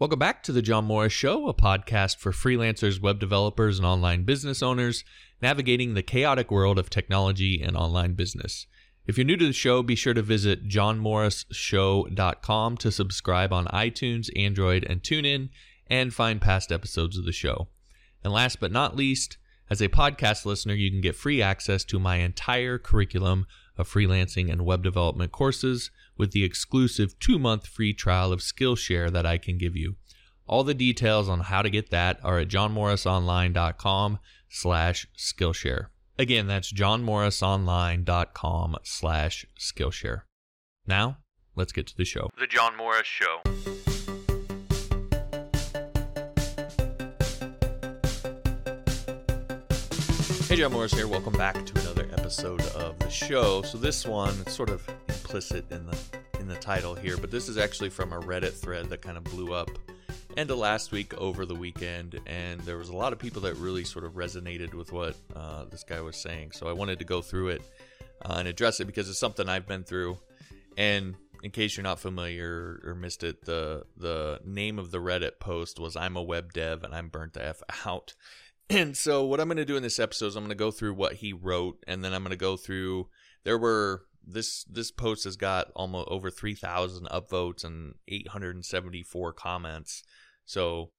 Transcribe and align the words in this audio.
Welcome 0.00 0.20
back 0.20 0.44
to 0.44 0.52
the 0.52 0.62
John 0.62 0.84
Morris 0.84 1.12
Show, 1.12 1.48
a 1.48 1.54
podcast 1.54 2.18
for 2.18 2.30
freelancers, 2.30 3.00
web 3.00 3.18
developers, 3.18 3.80
and 3.80 3.86
online 3.86 4.22
business 4.22 4.62
owners 4.62 5.02
navigating 5.42 5.94
the 5.94 6.04
chaotic 6.04 6.52
world 6.52 6.78
of 6.78 6.88
technology 6.88 7.60
and 7.60 7.76
online 7.76 8.14
business. 8.14 8.68
If 9.08 9.18
you're 9.18 9.24
new 9.24 9.36
to 9.36 9.48
the 9.48 9.52
show, 9.52 9.82
be 9.82 9.96
sure 9.96 10.14
to 10.14 10.22
visit 10.22 10.68
johnmorrisshow.com 10.68 12.76
to 12.76 12.92
subscribe 12.92 13.52
on 13.52 13.66
iTunes, 13.66 14.30
Android, 14.36 14.86
and 14.88 15.02
TuneIn 15.02 15.48
and 15.88 16.14
find 16.14 16.40
past 16.40 16.70
episodes 16.70 17.18
of 17.18 17.24
the 17.24 17.32
show. 17.32 17.66
And 18.22 18.32
last 18.32 18.60
but 18.60 18.70
not 18.70 18.94
least, 18.94 19.36
as 19.68 19.80
a 19.80 19.88
podcast 19.88 20.46
listener, 20.46 20.74
you 20.74 20.92
can 20.92 21.00
get 21.00 21.16
free 21.16 21.42
access 21.42 21.82
to 21.86 21.98
my 21.98 22.18
entire 22.18 22.78
curriculum 22.78 23.48
of 23.76 23.92
freelancing 23.92 24.48
and 24.48 24.64
web 24.64 24.84
development 24.84 25.32
courses 25.32 25.90
with 26.18 26.32
the 26.32 26.44
exclusive 26.44 27.18
two 27.18 27.38
month 27.38 27.66
free 27.66 27.94
trial 27.94 28.32
of 28.32 28.40
Skillshare 28.40 29.10
that 29.10 29.24
I 29.24 29.38
can 29.38 29.56
give 29.56 29.76
you. 29.76 29.96
All 30.46 30.64
the 30.64 30.74
details 30.74 31.28
on 31.28 31.40
how 31.40 31.62
to 31.62 31.70
get 31.70 31.90
that 31.90 32.18
are 32.24 32.38
at 32.38 32.48
johnmorrisonline.com 32.48 34.18
slash 34.48 35.06
Skillshare. 35.16 35.86
Again, 36.18 36.48
that's 36.48 36.72
johnmorrisonline.com 36.72 38.76
slash 38.82 39.46
Skillshare. 39.58 40.22
Now, 40.86 41.18
let's 41.54 41.72
get 41.72 41.86
to 41.86 41.96
the 41.96 42.04
show. 42.04 42.28
The 42.38 42.46
John 42.46 42.76
Morris 42.76 43.06
Show. 43.06 43.40
Hey, 50.48 50.56
John 50.56 50.72
Morris 50.72 50.94
here. 50.94 51.06
Welcome 51.06 51.34
back 51.34 51.66
to 51.66 51.80
another 51.82 52.08
episode 52.10 52.62
of 52.68 52.98
the 53.00 53.10
show. 53.10 53.60
So 53.60 53.76
this 53.76 54.06
one, 54.06 54.34
it's 54.40 54.56
sort 54.56 54.70
of 54.70 54.82
implicit 55.08 55.70
in 55.70 55.84
the 55.84 55.98
in 56.14 56.17
the 56.48 56.56
title 56.56 56.94
here, 56.94 57.16
but 57.16 57.30
this 57.30 57.48
is 57.48 57.58
actually 57.58 57.90
from 57.90 58.12
a 58.12 58.20
Reddit 58.20 58.52
thread 58.52 58.86
that 58.90 59.02
kind 59.02 59.16
of 59.16 59.24
blew 59.24 59.52
up 59.52 59.70
end 60.36 60.50
of 60.50 60.58
last 60.58 60.92
week 60.92 61.14
over 61.14 61.44
the 61.44 61.54
weekend, 61.54 62.20
and 62.26 62.60
there 62.60 62.76
was 62.76 62.90
a 62.90 62.96
lot 62.96 63.12
of 63.12 63.18
people 63.18 63.42
that 63.42 63.54
really 63.56 63.84
sort 63.84 64.04
of 64.04 64.12
resonated 64.12 64.72
with 64.72 64.92
what 64.92 65.16
uh, 65.34 65.64
this 65.64 65.82
guy 65.82 66.00
was 66.00 66.16
saying. 66.16 66.52
So 66.52 66.68
I 66.68 66.72
wanted 66.72 67.00
to 67.00 67.04
go 67.04 67.20
through 67.20 67.48
it 67.48 67.62
uh, 68.22 68.36
and 68.38 68.48
address 68.48 68.80
it 68.80 68.86
because 68.86 69.08
it's 69.08 69.18
something 69.18 69.48
I've 69.48 69.66
been 69.66 69.84
through. 69.84 70.18
And 70.76 71.16
in 71.42 71.50
case 71.50 71.76
you're 71.76 71.84
not 71.84 71.98
familiar 71.98 72.80
or 72.84 72.94
missed 72.94 73.24
it, 73.24 73.44
the 73.44 73.84
the 73.96 74.40
name 74.44 74.78
of 74.78 74.90
the 74.90 74.98
Reddit 74.98 75.40
post 75.40 75.80
was 75.80 75.96
"I'm 75.96 76.16
a 76.16 76.22
web 76.22 76.52
dev 76.52 76.84
and 76.84 76.94
I'm 76.94 77.08
burnt 77.08 77.34
the 77.34 77.44
f 77.44 77.62
out." 77.84 78.14
And 78.70 78.94
so 78.94 79.24
what 79.24 79.40
I'm 79.40 79.48
going 79.48 79.56
to 79.56 79.64
do 79.64 79.78
in 79.78 79.82
this 79.82 79.98
episode 79.98 80.26
is 80.26 80.36
I'm 80.36 80.42
going 80.42 80.50
to 80.50 80.54
go 80.54 80.70
through 80.70 80.92
what 80.92 81.14
he 81.14 81.32
wrote, 81.32 81.82
and 81.88 82.04
then 82.04 82.12
I'm 82.12 82.22
going 82.22 82.32
to 82.32 82.36
go 82.36 82.58
through. 82.58 83.08
There 83.42 83.56
were 83.56 84.02
this 84.28 84.64
this 84.64 84.90
post 84.90 85.24
has 85.24 85.36
got 85.36 85.70
almost 85.74 86.08
over 86.08 86.30
3,000 86.30 87.08
upvotes 87.08 87.64
and 87.64 87.94
874 88.06 89.32
comments. 89.32 90.02
So 90.44 90.90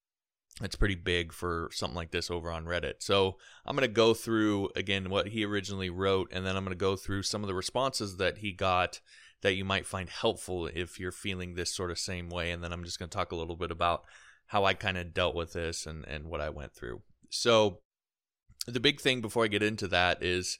it's 0.62 0.76
pretty 0.76 0.96
big 0.96 1.32
for 1.32 1.70
something 1.72 1.96
like 1.96 2.12
this 2.12 2.30
over 2.30 2.52
on 2.52 2.66
Reddit. 2.66 2.96
So 3.00 3.38
I'm 3.66 3.76
going 3.76 3.88
to 3.88 3.94
go 3.94 4.14
through 4.14 4.70
again 4.76 5.10
what 5.10 5.28
he 5.30 5.46
originally 5.46 5.90
wrote, 5.90 6.30
and 6.34 6.46
then 6.46 6.56
I'm 6.56 6.66
going 6.66 6.76
to 6.76 6.80
go 6.80 6.96
through 6.96 7.24
some 7.24 7.44
of 7.44 7.48
the 7.48 7.54
responses 7.54 8.18
that 8.18 8.40
he 8.40 8.52
got 8.52 9.00
that 9.42 9.56
you 9.56 9.64
might 9.64 9.86
find 9.86 10.10
helpful 10.10 10.68
if 10.68 11.00
you're 11.00 11.14
feeling 11.14 11.54
this 11.54 11.74
sort 11.74 11.92
of 11.92 12.00
same 12.00 12.30
way. 12.30 12.52
And 12.52 12.64
then 12.64 12.74
I'm 12.74 12.84
just 12.84 13.00
going 13.00 13.10
to 13.10 13.16
talk 13.16 13.32
a 13.32 13.38
little 13.38 13.56
bit 13.56 13.72
about 13.72 14.04
how 14.48 14.66
I 14.66 14.74
kind 14.74 14.98
of 14.98 15.14
dealt 15.14 15.36
with 15.36 15.54
this 15.54 15.86
and, 15.86 16.06
and 16.06 16.26
what 16.26 16.42
I 16.42 16.50
went 16.50 16.74
through. 16.74 17.04
So 17.30 17.80
the 18.68 18.80
big 18.82 19.00
thing 19.00 19.22
before 19.22 19.46
I 19.46 19.48
get 19.48 19.64
into 19.64 19.88
that 19.88 20.22
is 20.22 20.58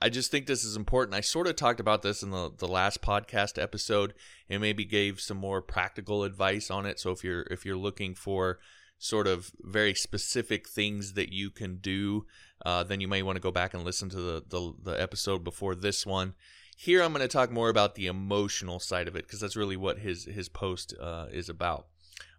I 0.00 0.08
just 0.08 0.30
think 0.30 0.46
this 0.46 0.64
is 0.64 0.76
important. 0.76 1.14
I 1.14 1.20
sort 1.20 1.46
of 1.46 1.56
talked 1.56 1.80
about 1.80 2.02
this 2.02 2.22
in 2.22 2.30
the, 2.30 2.50
the 2.56 2.68
last 2.68 3.02
podcast 3.02 3.60
episode 3.60 4.14
and 4.48 4.60
maybe 4.60 4.84
gave 4.84 5.20
some 5.20 5.36
more 5.36 5.60
practical 5.60 6.24
advice 6.24 6.70
on 6.70 6.86
it. 6.86 7.00
So 7.00 7.10
if 7.10 7.24
you're 7.24 7.46
if 7.50 7.64
you're 7.64 7.76
looking 7.76 8.14
for 8.14 8.60
sort 8.98 9.26
of 9.26 9.50
very 9.60 9.94
specific 9.94 10.68
things 10.68 11.14
that 11.14 11.32
you 11.32 11.50
can 11.50 11.76
do, 11.76 12.26
uh, 12.64 12.84
then 12.84 13.00
you 13.00 13.08
may 13.08 13.22
want 13.22 13.36
to 13.36 13.42
go 13.42 13.50
back 13.50 13.74
and 13.74 13.84
listen 13.84 14.08
to 14.08 14.16
the, 14.16 14.44
the, 14.48 14.74
the 14.82 15.02
episode 15.02 15.44
before 15.44 15.74
this 15.74 16.06
one. 16.06 16.34
Here 16.76 17.02
I'm 17.02 17.12
going 17.12 17.20
to 17.20 17.28
talk 17.28 17.50
more 17.50 17.68
about 17.68 17.94
the 17.94 18.06
emotional 18.06 18.80
side 18.80 19.08
of 19.08 19.16
it 19.16 19.26
because 19.26 19.40
that's 19.40 19.56
really 19.56 19.76
what 19.76 19.98
his 19.98 20.24
his 20.24 20.48
post 20.48 20.94
uh, 21.00 21.26
is 21.30 21.48
about. 21.48 21.86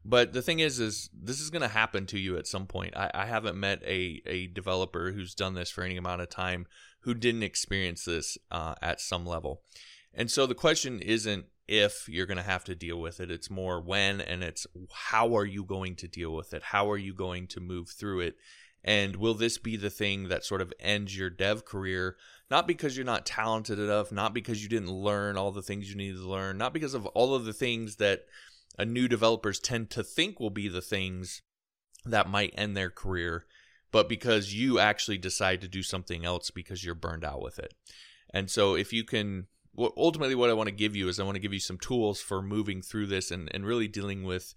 But 0.03 0.33
the 0.33 0.41
thing 0.41 0.59
is, 0.59 0.79
is 0.79 1.09
this 1.13 1.39
is 1.39 1.49
going 1.49 1.63
to 1.63 1.67
happen 1.67 2.05
to 2.07 2.19
you 2.19 2.37
at 2.37 2.45
some 2.45 2.67
point. 2.67 2.95
I, 2.95 3.09
I 3.13 3.25
haven't 3.25 3.59
met 3.59 3.81
a, 3.83 4.21
a 4.27 4.47
developer 4.47 5.11
who's 5.11 5.33
done 5.33 5.55
this 5.55 5.71
for 5.71 5.83
any 5.83 5.97
amount 5.97 6.21
of 6.21 6.29
time 6.29 6.67
who 7.05 7.13
didn't 7.13 7.43
experience 7.43 8.05
this 8.05 8.37
uh, 8.51 8.75
at 8.81 8.99
some 8.99 9.25
level. 9.25 9.61
And 10.13 10.29
so 10.29 10.45
the 10.45 10.55
question 10.55 11.01
isn't 11.01 11.45
if 11.67 12.07
you're 12.09 12.25
going 12.25 12.37
to 12.37 12.43
have 12.43 12.63
to 12.65 12.75
deal 12.75 12.99
with 12.99 13.19
it. 13.19 13.31
It's 13.31 13.49
more 13.49 13.79
when 13.79 14.21
and 14.21 14.43
it's 14.43 14.67
how 14.91 15.35
are 15.35 15.45
you 15.45 15.63
going 15.63 15.95
to 15.97 16.07
deal 16.07 16.33
with 16.33 16.53
it? 16.53 16.63
How 16.63 16.89
are 16.89 16.97
you 16.97 17.13
going 17.13 17.47
to 17.47 17.59
move 17.59 17.89
through 17.89 18.21
it? 18.21 18.35
And 18.83 19.15
will 19.15 19.33
this 19.33 19.57
be 19.57 19.77
the 19.77 19.89
thing 19.89 20.27
that 20.29 20.43
sort 20.43 20.61
of 20.61 20.73
ends 20.79 21.17
your 21.17 21.29
dev 21.29 21.65
career? 21.65 22.17
Not 22.51 22.67
because 22.67 22.95
you're 22.95 23.05
not 23.05 23.25
talented 23.25 23.79
enough, 23.79 24.11
not 24.11 24.33
because 24.33 24.61
you 24.61 24.69
didn't 24.69 24.91
learn 24.91 25.37
all 25.37 25.51
the 25.51 25.63
things 25.63 25.89
you 25.89 25.95
needed 25.95 26.17
to 26.17 26.29
learn, 26.29 26.57
not 26.57 26.73
because 26.73 26.93
of 26.93 27.07
all 27.07 27.33
of 27.33 27.45
the 27.45 27.53
things 27.53 27.95
that 27.95 28.25
a 28.77 28.85
new 28.85 29.07
developers 29.07 29.59
tend 29.59 29.89
to 29.91 30.03
think 30.03 30.39
will 30.39 30.51
be 30.51 30.67
the 30.67 30.81
things 30.81 31.41
that 32.05 32.29
might 32.29 32.53
end 32.55 32.77
their 32.77 32.91
career, 32.91 33.45
but 33.95 34.09
because 34.09 34.53
you 34.53 34.77
actually 34.77 35.17
decide 35.17 35.61
to 35.61 35.69
do 35.69 35.81
something 35.81 36.25
else 36.25 36.51
because 36.51 36.83
you're 36.83 36.93
burned 36.93 37.23
out 37.23 37.41
with 37.41 37.57
it. 37.57 37.73
And 38.33 38.51
so 38.51 38.75
if 38.75 38.91
you 38.91 39.05
can 39.05 39.47
ultimately 39.77 40.35
what 40.35 40.49
I 40.49 40.53
want 40.53 40.67
to 40.67 40.75
give 40.75 40.97
you 40.97 41.07
is 41.07 41.17
I 41.17 41.23
want 41.23 41.35
to 41.35 41.41
give 41.41 41.53
you 41.53 41.61
some 41.61 41.77
tools 41.77 42.19
for 42.19 42.41
moving 42.41 42.81
through 42.81 43.07
this 43.07 43.31
and, 43.31 43.49
and 43.53 43.65
really 43.65 43.87
dealing 43.87 44.25
with 44.25 44.53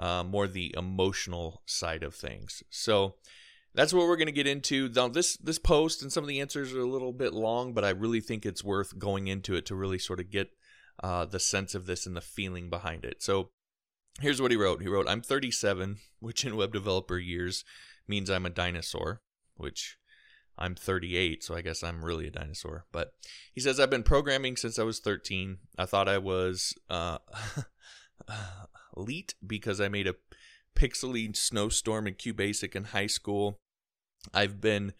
uh, 0.00 0.24
more 0.24 0.48
the 0.48 0.74
emotional 0.76 1.62
side 1.66 2.02
of 2.02 2.16
things. 2.16 2.64
So 2.68 3.14
that's 3.76 3.92
what 3.92 4.08
we're 4.08 4.16
going 4.16 4.26
to 4.26 4.32
get 4.32 4.48
into. 4.48 4.88
Now, 4.88 5.06
this 5.06 5.36
this 5.36 5.60
post 5.60 6.02
and 6.02 6.12
some 6.12 6.24
of 6.24 6.28
the 6.28 6.40
answers 6.40 6.72
are 6.72 6.80
a 6.80 6.84
little 6.84 7.12
bit 7.12 7.32
long, 7.32 7.72
but 7.72 7.84
I 7.84 7.90
really 7.90 8.20
think 8.20 8.44
it's 8.44 8.64
worth 8.64 8.98
going 8.98 9.28
into 9.28 9.54
it 9.54 9.66
to 9.66 9.76
really 9.76 10.00
sort 10.00 10.18
of 10.18 10.32
get 10.32 10.50
uh, 11.00 11.26
the 11.26 11.38
sense 11.38 11.76
of 11.76 11.86
this 11.86 12.06
and 12.06 12.16
the 12.16 12.20
feeling 12.20 12.68
behind 12.68 13.04
it. 13.04 13.22
So 13.22 13.50
Here's 14.18 14.42
what 14.42 14.50
he 14.50 14.56
wrote. 14.56 14.82
He 14.82 14.88
wrote, 14.88 15.08
I'm 15.08 15.22
37, 15.22 15.98
which 16.18 16.44
in 16.44 16.56
web 16.56 16.72
developer 16.72 17.18
years 17.18 17.64
means 18.10 18.28
I'm 18.28 18.44
a 18.44 18.50
dinosaur, 18.50 19.22
which 19.56 19.96
I'm 20.58 20.74
38, 20.74 21.42
so 21.42 21.54
I 21.54 21.62
guess 21.62 21.82
I'm 21.82 22.04
really 22.04 22.26
a 22.26 22.30
dinosaur. 22.30 22.84
But 22.92 23.12
he 23.54 23.62
says, 23.62 23.80
I've 23.80 23.88
been 23.88 24.02
programming 24.02 24.56
since 24.56 24.78
I 24.78 24.82
was 24.82 24.98
13. 24.98 25.58
I 25.78 25.86
thought 25.86 26.08
I 26.08 26.18
was 26.18 26.74
uh, 26.90 27.18
elite 28.96 29.34
because 29.46 29.80
I 29.80 29.88
made 29.88 30.06
a 30.06 30.16
pixely 30.76 31.34
snowstorm 31.34 32.06
in 32.06 32.14
QBasic 32.14 32.76
in 32.76 32.84
high 32.84 33.06
school. 33.06 33.58
I've 34.34 34.60
been 34.60 34.92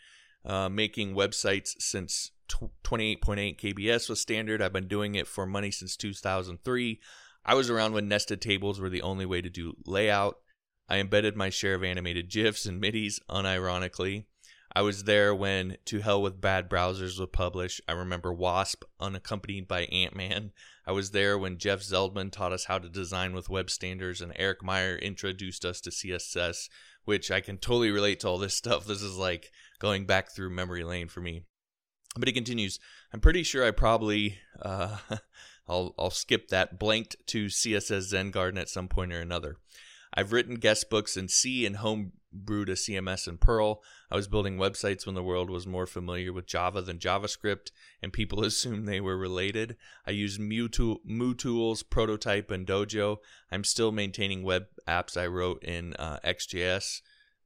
uh, 0.45 0.71
making 0.71 1.15
websites 1.15 1.75
since 1.79 2.31
28.8 2.49 3.61
KBS 3.61 4.09
was 4.09 4.21
standard. 4.21 4.63
I've 4.63 4.73
been 4.73 4.89
doing 4.89 5.15
it 5.15 5.27
for 5.27 5.47
money 5.47 5.71
since 5.71 5.97
2003. 5.97 7.01
I 7.45 7.55
was 7.55 7.71
around 7.71 7.93
when 7.93 8.09
nested 8.09 8.41
tables 8.41 8.81
were 8.81 8.91
the 8.91 9.03
only 9.03 9.27
way 9.27 9.41
to 9.41 9.51
do 9.51 9.75
layout. 9.87 10.37
I 10.91 10.99
embedded 10.99 11.37
my 11.37 11.51
share 11.51 11.75
of 11.75 11.85
animated 11.85 12.29
GIFs 12.29 12.67
and 12.67 12.83
MIDIs, 12.83 13.21
unironically. 13.31 14.25
I 14.75 14.83
was 14.83 15.05
there 15.05 15.33
when 15.33 15.77
To 15.87 16.01
Hell 16.01 16.21
with 16.21 16.41
Bad 16.41 16.69
Browsers 16.69 17.19
was 17.19 17.29
published. 17.33 17.81
I 17.89 17.93
remember 17.93 18.33
Wasp, 18.33 18.83
unaccompanied 18.99 19.69
by 19.69 19.83
Ant 19.85 20.17
Man. 20.17 20.51
I 20.85 20.93
was 20.93 21.13
there 21.13 21.39
when 21.39 21.59
Jeff 21.59 21.81
Zeldman 21.81 22.33
taught 22.33 22.53
us 22.53 22.65
how 22.65 22.79
to 22.79 22.89
design 22.89 23.35
with 23.35 23.49
web 23.49 23.71
standards, 23.71 24.21
and 24.21 24.33
Eric 24.35 24.65
Meyer 24.65 24.97
introduced 24.97 25.65
us 25.65 25.81
to 25.83 25.91
CSS, 25.91 26.69
which 27.05 27.31
I 27.31 27.41
can 27.41 27.59
totally 27.59 27.93
relate 27.93 28.21
to 28.21 28.29
all 28.29 28.39
this 28.39 28.55
stuff. 28.59 28.85
This 28.85 29.03
is 29.03 29.17
like 29.17 29.53
going 29.79 30.07
back 30.07 30.33
through 30.33 30.51
memory 30.51 30.83
lane 30.83 31.09
for 31.09 31.21
me. 31.21 31.43
But 32.17 32.27
he 32.27 32.35
continues, 32.35 32.81
I'm 33.13 33.21
pretty 33.21 33.45
sure 33.45 33.65
I 33.65 33.71
probably 33.71 34.39
uh, 34.61 34.97
I'll, 35.69 35.95
I'll 35.97 36.11
skip 36.11 36.49
that 36.49 36.81
blanked 36.81 37.15
to 37.29 37.47
CSS 37.47 38.03
Zen 38.03 38.33
Garden 38.33 38.59
at 38.59 38.69
some 38.69 38.89
point 38.89 39.13
or 39.13 39.21
another. 39.21 39.57
I've 40.13 40.33
written 40.33 40.57
guest 40.57 40.91
books 40.91 41.17
in 41.17 41.29
C 41.29 41.65
and 41.65 41.77
homebrewed 41.77 42.69
a 42.69 42.73
CMS 42.73 43.29
in 43.29 43.39
Perl. 43.39 43.83
I 44.11 44.17
was 44.17 44.29
building 44.29 44.57
websites 44.57 45.07
when 45.07 45.15
the 45.15 45.23
world 45.23 45.51
was 45.51 45.67
more 45.67 45.87
familiar 45.87 46.33
with 46.33 46.47
Java 46.47 46.83
than 46.83 46.99
JavaScript, 46.99 47.71
and 48.03 48.13
people 48.13 48.45
assumed 48.45 48.87
they 48.89 49.01
were 49.01 49.17
related. 49.17 49.77
I 50.07 50.11
used 50.11 50.41
MooTools, 50.41 51.89
Prototype, 51.89 52.51
and 52.51 52.67
Dojo. 52.67 53.19
I'm 53.53 53.65
still 53.65 53.93
maintaining 53.93 54.43
web 54.43 54.67
apps 54.89 55.17
I 55.17 55.27
wrote 55.27 55.63
in 55.63 55.95
uh, 55.95 56.19
ExtJS, 56.25 57.03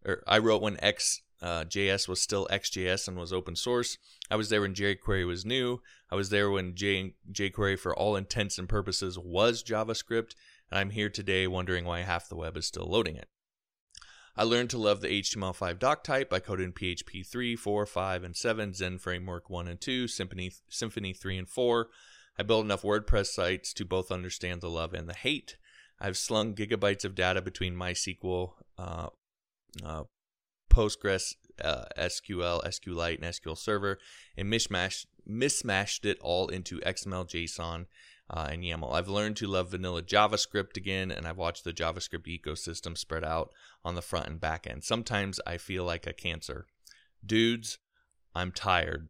or 0.06 0.22
I 0.26 0.38
wrote 0.38 0.62
when 0.62 0.76
Ext 0.76 1.20
uh, 1.44 1.64
JS 1.64 2.08
was 2.08 2.22
still 2.22 2.48
ExtJS 2.50 3.06
and 3.06 3.18
was 3.18 3.30
open 3.30 3.54
source. 3.54 3.98
I 4.30 4.36
was 4.36 4.48
there 4.48 4.62
when 4.62 4.72
jQuery 4.72 5.26
was 5.26 5.44
new. 5.44 5.82
I 6.10 6.14
was 6.14 6.30
there 6.30 6.50
when 6.50 6.74
J- 6.74 7.14
jQuery, 7.30 7.78
for 7.78 7.94
all 7.94 8.16
intents 8.16 8.58
and 8.58 8.66
purposes, 8.66 9.18
was 9.18 9.62
JavaScript. 9.62 10.34
And 10.70 10.78
I'm 10.78 10.90
here 10.90 11.08
today 11.08 11.46
wondering 11.46 11.84
why 11.84 12.00
half 12.00 12.28
the 12.28 12.36
web 12.36 12.56
is 12.56 12.66
still 12.66 12.86
loading 12.86 13.16
it. 13.16 13.28
I 14.36 14.42
learned 14.42 14.70
to 14.70 14.78
love 14.78 15.00
the 15.00 15.22
HTML5 15.22 15.78
doc 15.78 16.02
type. 16.02 16.32
I 16.32 16.40
coded 16.40 16.66
in 16.66 16.72
PHP 16.72 17.26
3, 17.26 17.54
4, 17.54 17.86
5, 17.86 18.24
and 18.24 18.36
7, 18.36 18.74
Zend 18.74 19.00
Framework 19.00 19.48
1 19.48 19.68
and 19.68 19.80
2, 19.80 20.06
Symfony, 20.06 20.52
Symfony 20.70 21.16
3 21.16 21.38
and 21.38 21.48
4. 21.48 21.88
I 22.36 22.42
built 22.42 22.64
enough 22.64 22.82
WordPress 22.82 23.26
sites 23.26 23.72
to 23.74 23.84
both 23.84 24.10
understand 24.10 24.60
the 24.60 24.68
love 24.68 24.92
and 24.92 25.08
the 25.08 25.14
hate. 25.14 25.56
I've 26.00 26.16
slung 26.16 26.54
gigabytes 26.54 27.04
of 27.04 27.14
data 27.14 27.40
between 27.40 27.76
MySQL, 27.76 28.52
uh, 28.76 29.08
uh, 29.84 30.04
Postgres, 30.68 31.34
uh, 31.62 31.84
SQL, 31.96 32.64
SQLite, 32.64 33.22
and 33.22 33.32
SQL 33.32 33.56
Server, 33.56 33.98
and 34.36 34.52
mishmashed 34.52 35.06
mismashed 35.26 36.04
it 36.04 36.18
all 36.20 36.48
into 36.48 36.80
XML, 36.80 37.26
JSON, 37.26 37.86
uh, 38.30 38.48
and 38.50 38.62
YAML. 38.62 38.92
I've 38.92 39.08
learned 39.08 39.36
to 39.36 39.46
love 39.46 39.70
vanilla 39.70 40.02
JavaScript 40.02 40.76
again, 40.76 41.10
and 41.10 41.26
I've 41.26 41.36
watched 41.36 41.64
the 41.64 41.72
JavaScript 41.72 42.26
ecosystem 42.26 42.96
spread 42.96 43.24
out 43.24 43.52
on 43.84 43.94
the 43.94 44.02
front 44.02 44.26
and 44.26 44.40
back 44.40 44.66
end. 44.66 44.84
Sometimes 44.84 45.40
I 45.46 45.58
feel 45.58 45.84
like 45.84 46.06
a 46.06 46.12
cancer. 46.12 46.66
Dudes, 47.24 47.78
I'm 48.34 48.52
tired. 48.52 49.08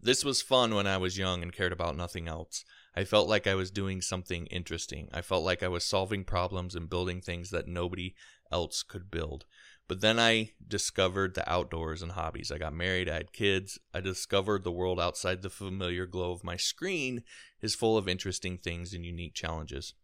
This 0.00 0.24
was 0.24 0.42
fun 0.42 0.74
when 0.74 0.86
I 0.86 0.98
was 0.98 1.18
young 1.18 1.42
and 1.42 1.52
cared 1.52 1.72
about 1.72 1.96
nothing 1.96 2.28
else. 2.28 2.64
I 2.94 3.04
felt 3.04 3.28
like 3.28 3.46
I 3.46 3.54
was 3.54 3.70
doing 3.70 4.00
something 4.00 4.46
interesting. 4.46 5.08
I 5.12 5.20
felt 5.20 5.44
like 5.44 5.62
I 5.62 5.68
was 5.68 5.84
solving 5.84 6.24
problems 6.24 6.74
and 6.74 6.88
building 6.88 7.20
things 7.20 7.50
that 7.50 7.68
nobody 7.68 8.14
else 8.50 8.82
could 8.82 9.10
build. 9.10 9.44
But 9.88 10.00
then 10.00 10.18
I 10.18 10.52
discovered 10.66 11.34
the 11.34 11.48
outdoors 11.50 12.02
and 12.02 12.12
hobbies. 12.12 12.50
I 12.50 12.58
got 12.58 12.74
married, 12.74 13.08
I 13.08 13.14
had 13.14 13.32
kids. 13.32 13.78
I 13.94 14.00
discovered 14.00 14.64
the 14.64 14.72
world 14.72 14.98
outside 14.98 15.42
the 15.42 15.50
familiar 15.50 16.06
glow 16.06 16.32
of 16.32 16.42
my 16.42 16.56
screen 16.56 17.22
is 17.60 17.74
full 17.74 17.96
of 17.96 18.08
interesting 18.08 18.58
things 18.58 18.92
and 18.92 19.04
unique 19.04 19.34
challenges. 19.34 19.94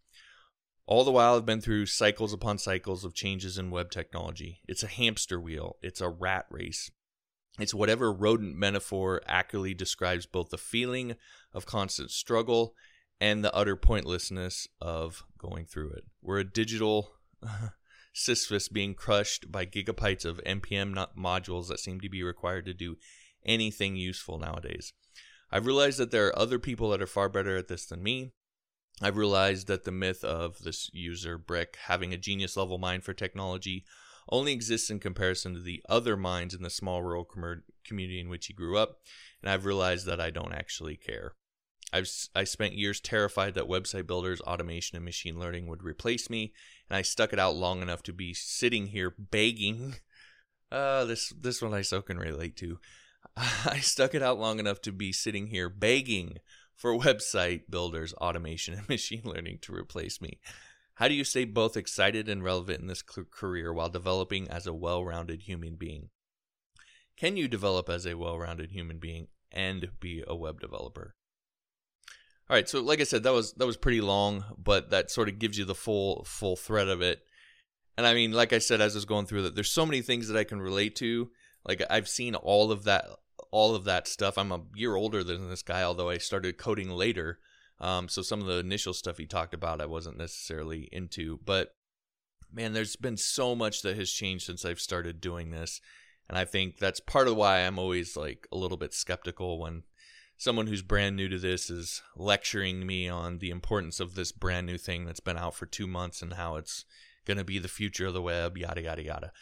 All 0.87 1.05
the 1.05 1.13
while, 1.13 1.37
I've 1.37 1.47
been 1.47 1.61
through 1.61 1.87
cycles 1.87 2.33
upon 2.33 2.59
cycles 2.59 3.05
of 3.05 3.15
changes 3.15 3.59
in 3.59 3.71
web 3.71 3.91
technology. 3.91 4.61
It's 4.69 4.83
a 4.83 4.89
hamster 4.89 5.41
wheel, 5.41 5.77
it's 5.83 6.01
a 6.01 6.09
rat 6.09 6.47
race. 6.51 6.91
It's 7.59 7.75
whatever 7.75 8.13
rodent 8.13 8.57
metaphor 8.57 9.21
accurately 9.27 9.75
describes 9.75 10.27
both 10.27 10.51
the 10.51 10.59
feeling 10.59 11.17
of 11.53 11.67
constant 11.67 12.11
struggle 12.11 12.75
and 13.21 13.45
the 13.45 13.55
utter 13.55 13.77
pointlessness 13.77 14.67
of 14.81 15.25
going 15.39 15.67
through 15.67 15.91
it. 15.91 16.05
We're 16.23 16.39
a 16.39 16.45
digital 16.45 17.13
Sisyphus 18.13 18.69
being 18.69 18.95
crushed 18.95 19.51
by 19.51 19.65
gigabytes 19.65 20.25
of 20.25 20.41
npm 20.45 21.07
modules 21.17 21.69
that 21.69 21.81
seem 21.81 22.01
to 22.01 22.09
be 22.09 22.23
required 22.23 22.67
to 22.67 22.75
do 22.75 22.97
anything 23.45 23.97
useful 23.97 24.39
nowadays. 24.39 24.93
I've 25.51 25.67
realized 25.67 25.99
that 25.99 26.11
there 26.11 26.27
are 26.29 26.39
other 26.39 26.59
people 26.59 26.91
that 26.91 27.03
are 27.03 27.07
far 27.07 27.29
better 27.29 27.57
at 27.57 27.69
this 27.69 27.87
than 27.87 28.03
me. 28.03 28.33
I've 29.01 29.17
realized 29.17 29.67
that 29.67 29.85
the 29.85 29.93
myth 29.93 30.23
of 30.23 30.59
this 30.61 30.91
user 30.93 31.37
brick 31.39 31.77
having 31.87 32.13
a 32.13 32.19
genius 32.19 32.57
level 32.57 32.79
mind 32.79 33.05
for 33.05 33.13
technology 33.13 33.85
only 34.29 34.53
exists 34.53 34.91
in 34.91 35.01
comparison 35.01 35.55
to 35.55 35.61
the 35.61 35.83
other 35.89 36.17
minds 36.17 36.55
in 36.55 36.63
the 36.63 36.71
small 36.71 37.03
rural 37.03 37.25
com- 37.25 37.65
community 37.85 38.21
in 38.21 38.29
which 38.29 38.47
he 38.47 38.55
grew 38.55 38.79
up, 38.79 39.01
and 39.43 39.51
I've 39.51 39.67
realized 39.67 40.07
that 40.07 40.21
I 40.21 40.31
don't 40.31 40.55
actually 40.55 40.97
care. 40.97 41.35
I've 41.93 42.09
I 42.35 42.45
spent 42.45 42.75
years 42.75 43.01
terrified 43.01 43.55
that 43.55 43.69
website 43.69 44.07
builders, 44.07 44.41
automation, 44.41 44.97
and 44.97 45.05
machine 45.05 45.39
learning 45.39 45.67
would 45.67 45.83
replace 45.83 46.31
me, 46.31 46.53
and 46.89 46.97
I 46.97 47.03
stuck 47.03 47.33
it 47.33 47.39
out 47.39 47.55
long 47.55 47.83
enough 47.83 48.03
to 48.05 48.13
be 48.13 48.35
sitting 48.35 48.89
here 48.89 49.15
begging. 49.19 49.97
Uh, 50.71 51.05
this 51.05 51.35
this 51.39 51.61
one 51.61 51.75
I 51.75 51.83
so 51.83 52.01
can 52.01 52.17
relate 52.17 52.57
to. 52.57 52.79
I 53.37 53.81
stuck 53.81 54.15
it 54.15 54.23
out 54.23 54.39
long 54.39 54.59
enough 54.59 54.81
to 54.81 54.91
be 54.91 55.13
sitting 55.13 55.49
here 55.49 55.69
begging 55.69 56.39
for 56.75 56.99
website 56.99 57.65
builders, 57.69 58.15
automation, 58.15 58.73
and 58.79 58.89
machine 58.89 59.21
learning 59.23 59.59
to 59.63 59.75
replace 59.75 60.23
me. 60.23 60.41
How 60.95 61.09
do 61.09 61.15
you 61.15 61.25
stay 61.25 61.45
both 61.45 61.77
excited 61.77 62.27
and 62.27 62.43
relevant 62.43 62.81
in 62.81 62.87
this 62.87 63.03
career 63.03 63.73
while 63.73 63.91
developing 63.91 64.49
as 64.49 64.67
a 64.67 64.73
well 64.73 65.05
rounded 65.05 65.43
human 65.43 65.77
being? 65.77 66.09
Can 67.17 67.37
you 67.37 67.49
develop 67.49 67.89
as 67.89 68.07
a 68.07 68.15
well 68.15 68.39
rounded 68.39 68.71
human 68.71 68.99
being 68.99 69.29
and 69.51 69.91
be 70.01 70.25
a 70.27 70.35
web 70.35 70.61
developer? 70.61 71.15
All 72.53 72.57
right, 72.57 72.69
so 72.69 72.83
like 72.83 73.01
I 73.01 73.05
said, 73.05 73.23
that 73.23 73.33
was 73.33 73.55
that 73.55 73.67
was 73.67 73.79
pretty 73.79 74.03
long, 74.03 74.45
but 74.63 74.91
that 74.91 75.11
sort 75.11 75.31
of 75.31 75.39
gives 75.39 75.57
you 75.57 75.65
the 75.65 75.75
full 75.75 76.23
full 76.25 76.55
thread 76.55 76.89
of 76.89 77.01
it. 77.01 77.23
And 77.97 78.07
I 78.07 78.13
mean, 78.13 78.33
like 78.33 78.53
I 78.53 78.59
said, 78.59 78.83
as 78.83 78.95
I 78.95 78.99
was 78.99 79.07
going 79.07 79.25
through 79.25 79.45
that, 79.45 79.55
there's 79.55 79.71
so 79.71 79.87
many 79.87 80.03
things 80.03 80.29
that 80.29 80.37
I 80.37 80.45
can 80.45 80.61
relate 80.61 80.95
to. 80.97 81.31
Like 81.67 81.83
I've 81.89 82.11
seen 82.11 82.35
all 82.35 82.71
of 82.71 82.85
that 82.85 83.07
all 83.53 83.75
of 83.75 83.85
that 83.85 84.07
stuff. 84.07 84.37
I'm 84.37 84.53
a 84.53 84.61
year 84.75 84.97
older 84.97 85.25
than 85.25 85.49
this 85.49 85.63
guy, 85.63 85.83
although 85.83 86.11
I 86.11 86.19
started 86.19 86.59
coding 86.59 86.91
later. 86.91 87.39
Um, 87.81 88.11
so 88.11 88.21
some 88.21 88.43
of 88.43 88.47
the 88.47 88.59
initial 88.59 88.93
stuff 88.93 89.17
he 89.17 89.25
talked 89.25 89.55
about, 89.55 89.81
I 89.81 89.87
wasn't 89.87 90.19
necessarily 90.19 90.91
into. 90.93 91.41
But 91.47 91.71
man, 92.53 92.75
there's 92.75 92.97
been 92.97 93.17
so 93.17 93.55
much 93.55 93.81
that 93.81 93.97
has 93.97 94.11
changed 94.11 94.45
since 94.45 94.67
I've 94.67 94.79
started 94.79 95.23
doing 95.23 95.53
this, 95.53 95.81
and 96.29 96.37
I 96.37 96.45
think 96.45 96.77
that's 96.77 97.01
part 97.01 97.29
of 97.29 97.37
why 97.37 97.61
I'm 97.61 97.79
always 97.79 98.15
like 98.15 98.47
a 98.53 98.59
little 98.59 98.77
bit 98.77 98.93
skeptical 98.93 99.59
when 99.59 99.85
someone 100.43 100.67
who's 100.67 100.83
brand 100.83 101.15
new 101.15 101.29
to 101.29 101.39
this 101.39 101.71
is 101.71 102.03
lecturing 102.17 102.85
me 102.85 103.09
on 103.09 103.39
the 103.39 103.51
importance 103.51 104.01
of 104.01 104.17
this 104.17 104.33
brand 104.33 104.67
new 104.67 104.77
thing 104.77 105.05
that's 105.05 105.21
been 105.21 105.39
out 105.39 105.55
for 105.55 105.67
two 105.67 105.87
months 105.87 106.21
and 106.21 106.33
how 106.33 106.57
it's 106.57 106.85
going 107.25 107.39
to 107.39 107.45
be 107.45 107.61
the 107.61 107.69
future 107.69 108.09
of 108.09 108.15
the 108.15 108.21
web, 108.21 108.59
yada, 108.59 108.83
yada, 108.83 109.05
yada. 109.05 109.33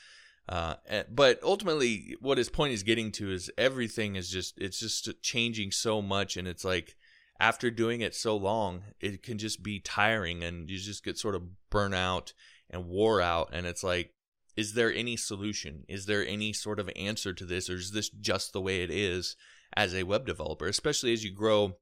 Uh, 0.46 0.74
but 1.10 1.42
ultimately, 1.42 2.16
what 2.20 2.36
his 2.36 2.50
point 2.50 2.74
is 2.74 2.82
getting 2.82 3.10
to 3.10 3.32
is 3.32 3.50
everything 3.56 4.14
is 4.14 4.28
just, 4.28 4.58
it's 4.58 4.78
just 4.78 5.08
changing 5.22 5.70
so 5.70 6.02
much. 6.02 6.36
And 6.36 6.46
it's 6.46 6.66
like, 6.66 6.96
after 7.38 7.70
doing 7.70 8.02
it 8.02 8.14
so 8.14 8.36
long, 8.36 8.82
it 9.00 9.22
can 9.22 9.38
just 9.38 9.62
be 9.62 9.80
tiring 9.80 10.44
and 10.44 10.68
you 10.68 10.76
just 10.76 11.02
get 11.02 11.16
sort 11.16 11.34
of 11.34 11.70
burnt 11.70 11.94
out 11.94 12.34
and 12.68 12.84
wore 12.84 13.22
out. 13.22 13.48
And 13.54 13.64
it's 13.64 13.82
like, 13.82 14.12
is 14.54 14.74
there 14.74 14.92
any 14.92 15.16
solution? 15.16 15.84
Is 15.88 16.04
there 16.04 16.26
any 16.26 16.52
sort 16.52 16.78
of 16.78 16.90
answer 16.94 17.32
to 17.32 17.46
this? 17.46 17.70
Or 17.70 17.76
is 17.76 17.92
this 17.92 18.10
just 18.10 18.52
the 18.52 18.60
way 18.60 18.82
it 18.82 18.90
is? 18.90 19.34
As 19.76 19.94
a 19.94 20.02
web 20.02 20.26
developer, 20.26 20.66
especially 20.66 21.12
as 21.12 21.24
you 21.24 21.32
grow, 21.32 21.76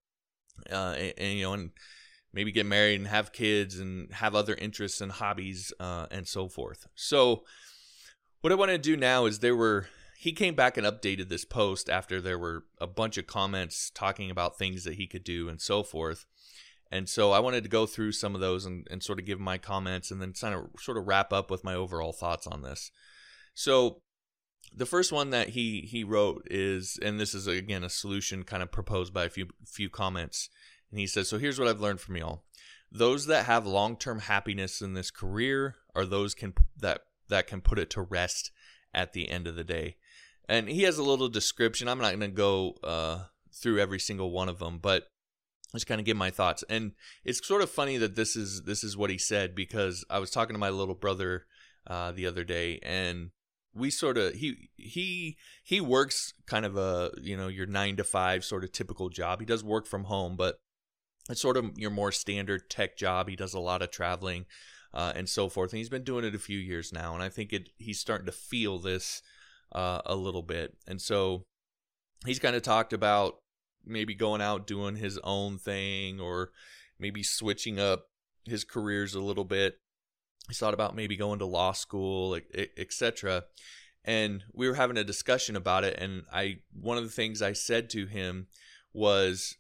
uh, 0.71 0.95
and, 0.99 1.15
and, 1.19 1.39
you 1.39 1.45
know, 1.45 1.53
and 1.55 1.71
maybe 2.33 2.53
get 2.53 2.67
married 2.67 2.97
and 2.97 3.09
have 3.09 3.33
kids 3.33 3.79
and 3.79 4.13
have 4.13 4.35
other 4.35 4.55
interests 4.55 5.01
and 5.01 5.13
hobbies 5.13 5.73
uh, 5.81 6.07
and 6.11 6.27
so 6.27 6.49
forth. 6.49 6.87
So, 6.95 7.45
what 8.41 8.53
I 8.53 8.57
want 8.57 8.71
to 8.71 8.79
do 8.79 8.97
now 8.97 9.25
is 9.27 9.39
there 9.39 9.57
were 9.57 9.89
he 10.19 10.33
came 10.33 10.57
back 10.57 10.77
and 10.77 10.85
updated 10.85 11.29
this 11.29 11.45
post 11.45 11.89
after 11.89 12.21
there 12.21 12.39
were 12.39 12.65
a 12.81 12.89
bunch 12.89 13.19
of 13.19 13.29
comments 13.29 13.89
talking 13.95 14.33
about 14.33 14.59
things 14.59 14.83
that 14.83 14.95
he 14.95 15.07
could 15.07 15.23
do 15.23 15.49
and 15.49 15.61
so 15.61 15.85
forth. 15.85 16.27
And 16.91 17.09
so 17.09 17.31
I 17.31 17.39
wanted 17.39 17.63
to 17.63 17.71
go 17.71 17.87
through 17.87 18.13
some 18.13 18.35
of 18.35 18.41
those 18.41 18.65
and, 18.65 18.85
and 18.91 19.01
sort 19.01 19.21
of 19.21 19.27
give 19.27 19.39
my 19.39 19.59
comments 19.59 20.11
and 20.11 20.21
then 20.21 20.33
kind 20.33 20.57
of 20.57 20.71
sort 20.81 20.99
of 20.99 21.07
wrap 21.07 21.33
up 21.33 21.53
with 21.53 21.63
my 21.63 21.75
overall 21.75 22.13
thoughts 22.13 22.49
on 22.49 22.63
this. 22.63 22.91
So 23.55 24.03
the 24.75 24.87
first 24.87 25.13
one 25.13 25.31
that 25.31 25.51
he 25.51 25.83
he 25.83 26.05
wrote 26.05 26.47
is 26.51 26.99
and 27.03 27.19
this 27.19 27.35
is 27.35 27.47
again 27.47 27.85
a 27.85 27.91
solution 27.91 28.43
kind 28.43 28.63
of 28.63 28.71
proposed 28.71 29.13
by 29.13 29.25
a 29.25 29.31
few 29.31 29.49
few 29.65 29.89
comments. 29.89 30.49
And 30.91 31.01
he 31.01 31.07
says 31.07 31.29
so 31.29 31.39
here's 31.39 31.59
what 31.59 31.69
i've 31.69 31.81
learned 31.81 32.01
from 32.01 32.17
y'all. 32.17 32.45
Those 32.91 33.27
that 33.27 33.47
have 33.47 33.67
long-term 33.67 34.21
happiness 34.21 34.81
in 34.81 34.95
this 34.95 35.11
career 35.11 35.77
are 35.95 36.07
those 36.07 36.35
can 36.35 36.55
that 36.79 37.03
that 37.29 37.47
can 37.47 37.61
put 37.61 37.79
it 37.79 37.91
to 37.91 38.03
rest 38.03 38.51
at 38.95 39.13
the 39.13 39.29
end 39.29 39.47
of 39.47 39.55
the 39.55 39.65
day. 39.65 39.97
And 40.49 40.69
he 40.69 40.85
has 40.85 40.97
a 40.97 41.03
little 41.03 41.29
description. 41.29 41.89
I'm 41.89 41.99
not 41.99 42.19
going 42.19 42.21
to 42.21 42.29
go 42.29 42.77
uh, 42.83 43.25
through 43.53 43.81
every 43.81 43.99
single 43.99 44.31
one 44.31 44.49
of 44.49 44.59
them 44.59 44.79
but 44.79 45.09
just 45.75 45.87
kind 45.87 46.01
of 46.01 46.07
give 46.07 46.17
my 46.17 46.31
thoughts. 46.31 46.65
And 46.71 46.93
it's 47.25 47.47
sort 47.47 47.63
of 47.63 47.71
funny 47.71 47.99
that 47.99 48.17
this 48.17 48.37
is 48.37 48.63
this 48.63 48.83
is 48.83 48.97
what 48.97 49.11
he 49.11 49.19
said 49.19 49.55
because 49.55 50.05
i 50.09 50.19
was 50.19 50.31
talking 50.31 50.55
to 50.55 50.59
my 50.59 50.71
little 50.71 50.95
brother 50.95 51.47
uh, 51.87 52.13
the 52.13 52.27
other 52.27 52.45
day 52.45 52.79
and 52.83 53.31
we 53.79 53.91
sort 53.91 54.19
of 54.19 54.35
he 54.35 54.71
he 54.77 55.37
he 55.63 55.81
works 55.81 56.33
kind 56.47 56.65
of 56.65 56.77
a 56.77 57.11
you 57.21 57.37
know 57.37 57.49
your 57.49 57.67
nine 57.67 57.97
to 57.97 58.05
five 58.05 58.45
sort 58.45 58.65
of 58.65 58.73
typical 58.73 59.09
job. 59.09 59.41
He 59.41 59.47
does 59.47 59.65
work 59.65 59.87
from 59.87 60.05
home, 60.05 60.37
but 60.37 60.57
it's 61.31 61.41
sort 61.41 61.57
of 61.57 61.79
your 61.79 61.91
more 61.91 62.13
standard 62.13 62.69
tech 62.71 62.97
job. 62.97 63.29
He 63.29 63.37
does 63.37 63.55
a 63.55 63.61
lot 63.61 63.83
of 63.83 63.91
traveling 63.91 64.47
uh, 64.93 65.13
and 65.15 65.29
so 65.29 65.49
forth, 65.49 65.73
and 65.73 65.79
he's 65.79 65.89
been 65.89 66.05
doing 66.05 66.25
it 66.25 66.35
a 66.35 66.39
few 66.39 66.59
years 66.59 66.93
now. 66.93 67.15
And 67.15 67.23
I 67.23 67.29
think 67.29 67.53
it 67.53 67.71
he's 67.77 68.01
starting 68.01 68.27
to 68.27 68.33
feel 68.33 68.79
this 68.79 69.23
uh, 69.73 70.01
a 70.05 70.17
little 70.17 70.43
bit, 70.43 70.77
and 70.87 71.01
so 71.01 71.45
he's 72.27 72.39
kind 72.39 72.57
of 72.57 72.63
talked 72.63 72.93
about 72.93 73.37
maybe 73.85 74.15
going 74.15 74.41
out 74.41 74.67
doing 74.67 74.97
his 74.97 75.19
own 75.25 75.59
thing 75.59 76.21
or 76.21 76.51
maybe 76.99 77.23
switching 77.23 77.79
up 77.79 78.07
his 78.45 78.65
careers 78.65 79.15
a 79.15 79.21
little 79.21 79.45
bit 79.45 79.75
he 80.49 80.55
thought 80.55 80.75
about 80.75 80.97
maybe 80.97 81.17
going 81.17 81.39
to 81.41 81.45
law 81.45 81.73
school, 81.73 82.39
etc. 82.77 83.45
And 84.05 84.45
we 84.53 84.69
were 84.69 84.75
having 84.75 84.97
a 84.97 85.05
discussion 85.05 85.57
about 85.57 85.85
it, 85.85 85.99
and 85.99 86.25
I 86.33 86.61
one 86.73 86.99
of 86.99 87.05
the 87.05 87.11
things 87.11 87.43
I 87.43 87.53
said 87.53 87.91
to 87.91 88.07
him 88.07 88.47
was 88.93 89.57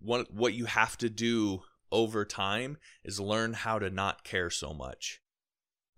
one 0.00 0.26
what 0.30 0.54
you 0.54 0.66
have 0.66 0.98
to 0.98 1.08
do 1.08 1.62
over 1.90 2.24
time 2.24 2.76
is 3.04 3.20
learn 3.20 3.52
how 3.52 3.78
to 3.78 3.90
not 3.90 4.24
care 4.24 4.50
so 4.50 4.74
much. 4.74 5.20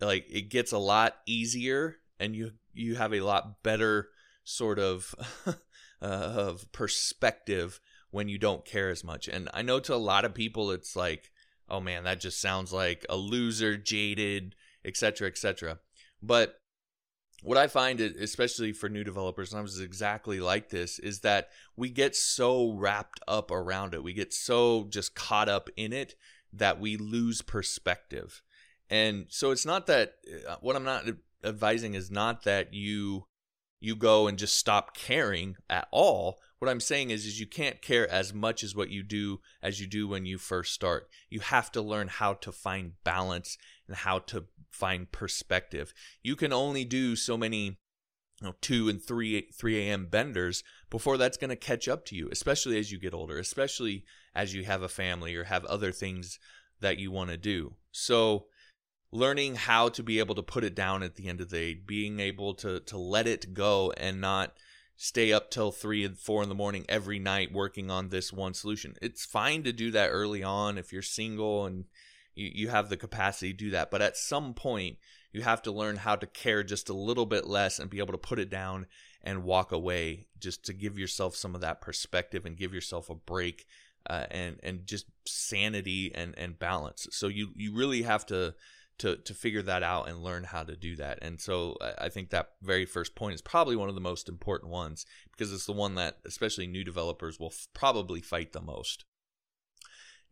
Like 0.00 0.26
it 0.30 0.50
gets 0.50 0.72
a 0.72 0.78
lot 0.78 1.16
easier, 1.26 1.96
and 2.20 2.36
you 2.36 2.52
you 2.72 2.96
have 2.96 3.12
a 3.12 3.20
lot 3.20 3.62
better 3.62 4.10
sort 4.44 4.78
of 4.78 5.14
uh, 5.46 5.54
of 6.02 6.70
perspective 6.72 7.80
when 8.10 8.28
you 8.28 8.38
don't 8.38 8.64
care 8.64 8.90
as 8.90 9.02
much. 9.02 9.28
And 9.28 9.48
I 9.52 9.62
know 9.62 9.80
to 9.80 9.94
a 9.94 9.96
lot 9.96 10.24
of 10.24 10.34
people, 10.34 10.70
it's 10.70 10.94
like 10.94 11.30
oh 11.68 11.80
man, 11.80 12.04
that 12.04 12.20
just 12.20 12.40
sounds 12.40 12.72
like 12.72 13.04
a 13.08 13.16
loser, 13.16 13.76
jaded, 13.76 14.54
etc., 14.84 15.28
etc. 15.28 15.78
But 16.22 16.60
what 17.42 17.58
I 17.58 17.66
find, 17.66 18.00
especially 18.00 18.72
for 18.72 18.88
new 18.88 19.04
developers, 19.04 19.52
and 19.52 19.60
I 19.60 19.62
exactly 19.80 20.40
like 20.40 20.70
this, 20.70 20.98
is 20.98 21.20
that 21.20 21.50
we 21.76 21.90
get 21.90 22.16
so 22.16 22.72
wrapped 22.72 23.20
up 23.28 23.50
around 23.50 23.94
it. 23.94 24.02
We 24.02 24.14
get 24.14 24.32
so 24.32 24.86
just 24.88 25.14
caught 25.14 25.48
up 25.48 25.68
in 25.76 25.92
it 25.92 26.16
that 26.52 26.80
we 26.80 26.96
lose 26.96 27.42
perspective. 27.42 28.42
And 28.88 29.26
so 29.28 29.50
it's 29.50 29.66
not 29.66 29.86
that 29.86 30.14
uh, 30.48 30.56
what 30.60 30.76
I'm 30.76 30.84
not 30.84 31.04
advising 31.44 31.94
is 31.94 32.10
not 32.10 32.44
that 32.44 32.72
you 32.72 33.26
you 33.80 33.96
go 33.96 34.26
and 34.26 34.38
just 34.38 34.56
stop 34.56 34.96
caring 34.96 35.56
at 35.68 35.88
all. 35.90 36.38
What 36.58 36.70
I'm 36.70 36.80
saying 36.80 37.10
is 37.10 37.26
is 37.26 37.38
you 37.38 37.46
can't 37.46 37.82
care 37.82 38.10
as 38.10 38.32
much 38.32 38.64
as 38.64 38.74
what 38.74 38.90
you 38.90 39.02
do 39.02 39.40
as 39.62 39.80
you 39.80 39.86
do 39.86 40.08
when 40.08 40.24
you 40.24 40.38
first 40.38 40.72
start. 40.72 41.08
You 41.28 41.40
have 41.40 41.70
to 41.72 41.82
learn 41.82 42.08
how 42.08 42.34
to 42.34 42.52
find 42.52 42.92
balance 43.04 43.58
and 43.86 43.96
how 43.96 44.20
to 44.20 44.46
find 44.70 45.12
perspective. 45.12 45.92
You 46.22 46.36
can 46.36 46.52
only 46.52 46.84
do 46.84 47.16
so 47.16 47.36
many 47.36 47.78
you 48.40 48.48
know, 48.48 48.54
2 48.60 48.88
and 48.88 49.02
3 49.02 49.48
3 49.58 49.78
a.m. 49.78 50.06
benders 50.06 50.62
before 50.90 51.16
that's 51.16 51.38
going 51.38 51.50
to 51.50 51.56
catch 51.56 51.88
up 51.88 52.04
to 52.06 52.16
you, 52.16 52.28
especially 52.30 52.78
as 52.78 52.92
you 52.92 52.98
get 52.98 53.14
older, 53.14 53.38
especially 53.38 54.04
as 54.34 54.54
you 54.54 54.64
have 54.64 54.82
a 54.82 54.88
family 54.88 55.34
or 55.34 55.44
have 55.44 55.64
other 55.66 55.92
things 55.92 56.38
that 56.80 56.98
you 56.98 57.10
want 57.10 57.30
to 57.30 57.36
do. 57.36 57.74
So 57.92 58.46
learning 59.16 59.54
how 59.54 59.88
to 59.88 60.02
be 60.02 60.18
able 60.18 60.34
to 60.34 60.42
put 60.42 60.64
it 60.64 60.74
down 60.74 61.02
at 61.02 61.16
the 61.16 61.28
end 61.28 61.40
of 61.40 61.48
the 61.48 61.56
day, 61.56 61.74
being 61.74 62.20
able 62.20 62.54
to 62.54 62.80
to 62.80 62.98
let 62.98 63.26
it 63.26 63.54
go 63.54 63.92
and 63.96 64.20
not 64.20 64.54
stay 64.96 65.32
up 65.32 65.50
till 65.50 65.72
three 65.72 66.04
and 66.04 66.18
four 66.18 66.42
in 66.42 66.48
the 66.48 66.54
morning 66.54 66.84
every 66.88 67.18
night 67.18 67.52
working 67.52 67.90
on 67.90 68.08
this 68.08 68.32
one 68.32 68.54
solution. 68.54 68.94
It's 69.02 69.24
fine 69.24 69.62
to 69.64 69.72
do 69.72 69.90
that 69.90 70.08
early 70.08 70.42
on 70.42 70.78
if 70.78 70.92
you're 70.92 71.02
single 71.02 71.66
and 71.66 71.84
you, 72.34 72.50
you 72.54 72.68
have 72.68 72.88
the 72.88 72.96
capacity 72.96 73.52
to 73.52 73.58
do 73.58 73.70
that. 73.70 73.90
But 73.90 74.02
at 74.02 74.16
some 74.16 74.54
point, 74.54 74.96
you 75.32 75.42
have 75.42 75.62
to 75.62 75.72
learn 75.72 75.96
how 75.96 76.16
to 76.16 76.26
care 76.26 76.62
just 76.62 76.88
a 76.88 76.94
little 76.94 77.26
bit 77.26 77.46
less 77.46 77.78
and 77.78 77.90
be 77.90 77.98
able 77.98 78.12
to 78.12 78.18
put 78.18 78.38
it 78.38 78.48
down 78.48 78.86
and 79.22 79.44
walk 79.44 79.72
away 79.72 80.28
just 80.38 80.64
to 80.64 80.72
give 80.72 80.98
yourself 80.98 81.36
some 81.36 81.54
of 81.54 81.60
that 81.60 81.80
perspective 81.80 82.46
and 82.46 82.56
give 82.56 82.72
yourself 82.72 83.10
a 83.10 83.14
break 83.14 83.66
uh, 84.08 84.26
and 84.30 84.58
and 84.62 84.86
just 84.86 85.06
sanity 85.26 86.12
and 86.14 86.34
and 86.38 86.58
balance. 86.58 87.06
So 87.10 87.28
you 87.28 87.50
you 87.54 87.74
really 87.74 88.02
have 88.02 88.24
to 88.26 88.54
to 88.98 89.16
to 89.16 89.34
figure 89.34 89.62
that 89.62 89.82
out 89.82 90.08
and 90.08 90.22
learn 90.22 90.44
how 90.44 90.62
to 90.62 90.76
do 90.76 90.96
that. 90.96 91.18
And 91.22 91.40
so 91.40 91.76
I 91.98 92.08
think 92.08 92.30
that 92.30 92.50
very 92.62 92.86
first 92.86 93.14
point 93.14 93.34
is 93.34 93.42
probably 93.42 93.76
one 93.76 93.88
of 93.88 93.94
the 93.94 94.00
most 94.00 94.28
important 94.28 94.70
ones 94.70 95.04
because 95.32 95.52
it's 95.52 95.66
the 95.66 95.72
one 95.72 95.94
that 95.96 96.18
especially 96.24 96.66
new 96.66 96.84
developers 96.84 97.38
will 97.38 97.52
f- 97.52 97.68
probably 97.74 98.20
fight 98.20 98.52
the 98.52 98.60
most. 98.60 99.04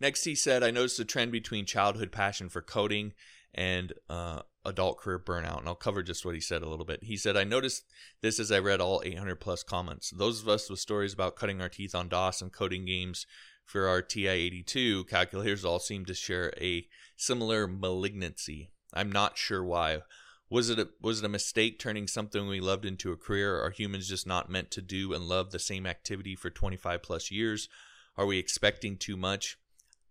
Next, 0.00 0.24
he 0.24 0.34
said, 0.34 0.62
I 0.62 0.70
noticed 0.70 0.98
a 0.98 1.04
trend 1.04 1.30
between 1.32 1.66
childhood 1.66 2.10
passion 2.10 2.48
for 2.48 2.60
coding 2.60 3.12
and 3.54 3.92
uh, 4.10 4.40
adult 4.64 4.98
career 4.98 5.18
burnout. 5.18 5.60
And 5.60 5.68
I'll 5.68 5.76
cover 5.76 6.02
just 6.02 6.24
what 6.24 6.34
he 6.34 6.40
said 6.40 6.62
a 6.62 6.68
little 6.68 6.84
bit. 6.84 7.04
He 7.04 7.16
said, 7.16 7.36
I 7.36 7.44
noticed 7.44 7.84
this 8.20 8.40
as 8.40 8.50
I 8.50 8.58
read 8.58 8.80
all 8.80 9.02
800 9.04 9.36
plus 9.36 9.62
comments. 9.62 10.10
Those 10.10 10.42
of 10.42 10.48
us 10.48 10.68
with 10.68 10.80
stories 10.80 11.14
about 11.14 11.36
cutting 11.36 11.60
our 11.60 11.68
teeth 11.68 11.94
on 11.94 12.08
DOS 12.08 12.42
and 12.42 12.52
coding 12.52 12.84
games 12.84 13.26
for 13.64 13.88
our 13.88 14.02
TI 14.02 14.28
82 14.28 15.04
calculators 15.04 15.64
all 15.64 15.78
seem 15.78 16.04
to 16.06 16.14
share 16.14 16.52
a 16.60 16.86
similar 17.16 17.66
malignancy. 17.66 18.70
I'm 18.92 19.10
not 19.10 19.38
sure 19.38 19.64
why. 19.64 20.02
Was 20.50 20.70
it 20.70 20.78
a, 20.78 20.88
was 21.00 21.20
it 21.20 21.24
a 21.24 21.30
mistake 21.30 21.78
turning 21.78 22.06
something 22.06 22.46
we 22.46 22.60
loved 22.60 22.84
into 22.84 23.10
a 23.10 23.16
career? 23.16 23.60
Are 23.60 23.70
humans 23.70 24.08
just 24.08 24.26
not 24.26 24.50
meant 24.50 24.70
to 24.72 24.82
do 24.82 25.12
and 25.12 25.24
love 25.24 25.50
the 25.50 25.58
same 25.58 25.86
activity 25.86 26.36
for 26.36 26.50
25 26.50 27.02
plus 27.02 27.30
years? 27.30 27.68
Are 28.16 28.26
we 28.26 28.38
expecting 28.38 28.96
too 28.96 29.16
much? 29.16 29.58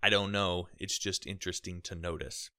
I 0.02 0.10
don't 0.10 0.32
know. 0.32 0.68
It's 0.78 0.98
just 0.98 1.26
interesting 1.26 1.80
to 1.84 1.96
notice. 1.96 2.50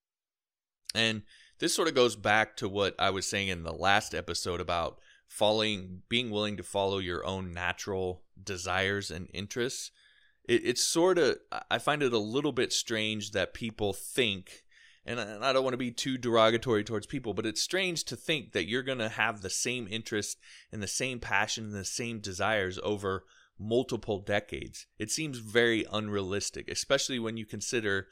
And 0.94 1.22
this 1.58 1.74
sort 1.74 1.88
of 1.88 1.94
goes 1.94 2.16
back 2.16 2.56
to 2.58 2.68
what 2.68 2.94
I 2.98 3.10
was 3.10 3.26
saying 3.26 3.48
in 3.48 3.64
the 3.64 3.72
last 3.72 4.14
episode 4.14 4.60
about 4.60 4.98
following 5.28 6.02
being 6.08 6.30
willing 6.30 6.56
to 6.56 6.62
follow 6.62 6.98
your 6.98 7.24
own 7.26 7.52
natural 7.52 8.22
desires 8.42 9.10
and 9.10 9.28
interests 9.34 9.90
it, 10.44 10.62
it's 10.64 10.84
sort 10.84 11.18
of 11.18 11.36
I 11.70 11.78
find 11.78 12.02
it 12.02 12.12
a 12.12 12.18
little 12.18 12.52
bit 12.52 12.72
strange 12.72 13.32
that 13.32 13.54
people 13.54 13.92
think, 13.92 14.64
and 15.04 15.20
I, 15.20 15.52
don't 15.52 15.64
want 15.64 15.74
to 15.74 15.78
be 15.78 15.90
too 15.90 16.16
derogatory 16.16 16.84
towards 16.84 17.06
people, 17.06 17.34
but 17.34 17.46
it's 17.46 17.62
strange 17.62 18.04
to 18.04 18.16
think 18.16 18.52
that 18.52 18.68
you're 18.68 18.82
going 18.82 18.98
to 18.98 19.08
have 19.08 19.42
the 19.42 19.50
same 19.50 19.86
interest 19.90 20.38
and 20.72 20.82
the 20.82 20.86
same 20.86 21.20
passion 21.20 21.64
and 21.64 21.74
the 21.74 21.84
same 21.84 22.20
desires 22.20 22.78
over 22.82 23.24
multiple 23.58 24.18
decades. 24.18 24.86
It 24.98 25.10
seems 25.10 25.38
very 25.38 25.84
unrealistic, 25.92 26.68
especially 26.68 27.18
when 27.18 27.36
you 27.36 27.46
consider 27.46 28.08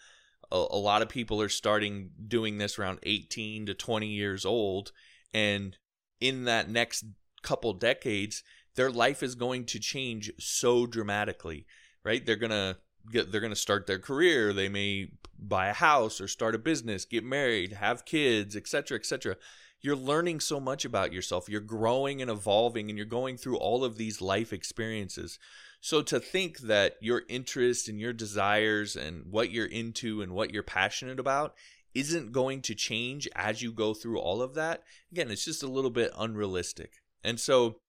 a, 0.51 0.57
a 0.57 0.77
lot 0.77 1.03
of 1.03 1.09
people 1.09 1.41
are 1.41 1.49
starting 1.49 2.11
doing 2.29 2.59
this 2.59 2.79
around 2.79 2.99
18 3.03 3.67
to 3.67 3.75
20 3.75 4.07
years 4.07 4.45
old, 4.45 4.93
and 5.33 5.77
in 6.21 6.45
that 6.45 6.71
next 6.71 7.05
couple 7.43 7.73
decades, 7.73 8.45
their 8.77 8.91
life 8.91 9.23
is 9.23 9.35
going 9.35 9.65
to 9.67 9.79
change 9.79 10.31
so 10.39 10.87
dramatically 10.87 11.67
right? 12.05 12.25
They're 12.25 12.37
gonna 12.37 12.79
get 13.11 13.33
they're 13.33 13.41
gonna 13.41 13.57
start 13.57 13.87
their 13.87 13.99
career. 13.99 14.53
They 14.53 14.69
may 14.69 15.13
buy 15.39 15.69
a 15.69 15.75
house 15.75 16.21
or 16.21 16.29
start 16.29 16.55
a 16.55 16.59
business, 16.59 17.05
get 17.05 17.25
married, 17.25 17.73
have 17.73 18.05
kids, 18.05 18.57
etc., 18.57 18.99
etc. 18.99 19.37
You're 19.81 19.97
learning 19.97 20.39
so 20.41 20.61
much 20.61 20.85
about 20.85 21.13
yourself. 21.13 21.49
You're 21.49 21.61
growing 21.61 22.23
and 22.23 22.31
evolving, 22.31 22.89
and 22.89 22.97
you're 22.97 23.07
going 23.07 23.37
through 23.37 23.57
all 23.57 23.85
of 23.85 23.97
these 23.97 24.21
life 24.21 24.53
experiences. 24.53 25.39
So 25.81 26.03
to 26.03 26.21
think 26.21 26.61
that 26.61 26.95
your 27.01 27.23
interest 27.29 27.89
and 27.89 27.99
your 27.99 28.13
desires 28.13 28.95
and 28.95 29.25
what 29.29 29.51
you're 29.51 29.67
into 29.67 30.23
and 30.23 30.33
what 30.33 30.53
you're 30.55 30.63
passionate 30.63 31.19
about 31.19 31.55
isn't 31.93 32.31
going 32.31 32.63
to 32.63 32.77
change 32.77 33.29
as 33.35 33.61
you 33.61 33.73
go 33.73 33.93
through 33.93 34.21
all 34.21 34.41
of 34.41 34.55
that, 34.55 34.85
again, 35.11 35.33
it's 35.33 35.45
just 35.45 35.65
a 35.65 35.69
little 35.69 35.91
bit 35.91 36.13
unrealistic. 36.17 37.03
And 37.25 37.41
so 37.41 37.81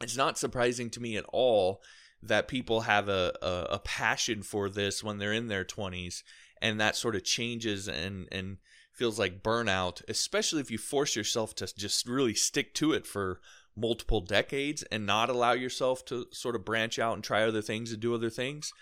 it's 0.00 0.16
not 0.16 0.38
surprising 0.38 0.88
to 0.90 1.00
me 1.00 1.18
at 1.18 1.26
all 1.30 1.82
that 2.22 2.48
people 2.48 2.82
have 2.82 3.08
a, 3.08 3.32
a, 3.42 3.66
a 3.74 3.78
passion 3.78 4.42
for 4.42 4.68
this 4.68 5.02
when 5.02 5.18
they're 5.18 5.32
in 5.32 5.48
their 5.48 5.64
20s 5.64 6.22
and 6.60 6.80
that 6.80 6.96
sort 6.96 7.16
of 7.16 7.24
changes 7.24 7.88
and 7.88 8.28
and 8.30 8.58
feels 8.92 9.18
like 9.18 9.42
burnout 9.42 10.02
especially 10.08 10.60
if 10.60 10.70
you 10.70 10.78
force 10.78 11.16
yourself 11.16 11.54
to 11.54 11.66
just 11.76 12.06
really 12.06 12.34
stick 12.34 12.74
to 12.74 12.92
it 12.92 13.06
for 13.06 13.40
multiple 13.76 14.20
decades 14.20 14.82
and 14.84 15.06
not 15.06 15.30
allow 15.30 15.52
yourself 15.52 16.04
to 16.06 16.26
sort 16.30 16.56
of 16.56 16.64
branch 16.64 16.98
out 16.98 17.14
and 17.14 17.24
try 17.24 17.42
other 17.42 17.62
things 17.62 17.92
and 17.92 18.00
do 18.00 18.14
other 18.14 18.30
things. 18.30 18.72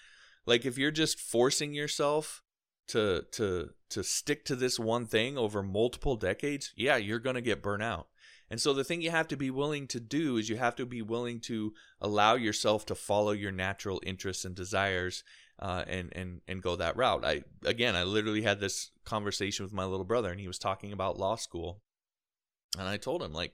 Like 0.47 0.65
if 0.65 0.79
you're 0.79 0.91
just 0.91 1.21
forcing 1.21 1.75
yourself 1.75 2.43
to 2.89 3.25
to 3.33 3.71
to 3.91 4.03
stick 4.03 4.45
to 4.45 4.57
this 4.57 4.79
one 4.79 5.07
thing 5.07 5.39
over 5.39 5.63
multiple 5.63 6.17
decades 6.17 6.73
yeah 6.77 6.97
you're 6.97 7.21
going 7.21 7.37
to 7.37 7.41
get 7.41 7.63
burnt 7.63 7.85
out 7.85 8.09
and 8.51 8.61
so 8.61 8.73
the 8.73 8.85
thing 8.85 9.01
you 9.01 9.11
have 9.11 9.29
to 9.29 9.37
be 9.37 9.51
willing 9.51 9.87
to 9.89 10.01
do 10.01 10.37
is 10.37 10.49
you 10.49 10.57
have 10.57 10.75
to 10.77 10.87
be 10.87 11.03
willing 11.03 11.41
to 11.41 11.73
allow 12.01 12.35
yourself 12.35 12.85
to 12.87 12.95
follow 12.95 13.31
your 13.31 13.53
natural 13.53 14.03
interests 14.05 14.45
and 14.45 14.57
desires 14.57 15.23
uh, 15.61 15.85
and 15.87 16.13
and 16.17 16.41
and 16.49 16.63
go 16.63 16.75
that 16.77 16.97
route. 16.97 17.25
I 17.25 17.45
again, 17.65 17.95
I 17.95 18.03
literally 18.03 18.43
had 18.43 18.61
this 18.61 18.91
conversation 19.05 19.65
with 19.65 19.73
my 19.73 19.85
little 19.85 20.05
brother, 20.05 20.31
and 20.31 20.41
he 20.41 20.49
was 20.49 20.59
talking 20.59 20.93
about 20.93 21.19
law 21.19 21.37
school, 21.37 21.81
and 22.79 22.89
I 22.89 22.97
told 22.97 23.23
him 23.23 23.33
like, 23.33 23.53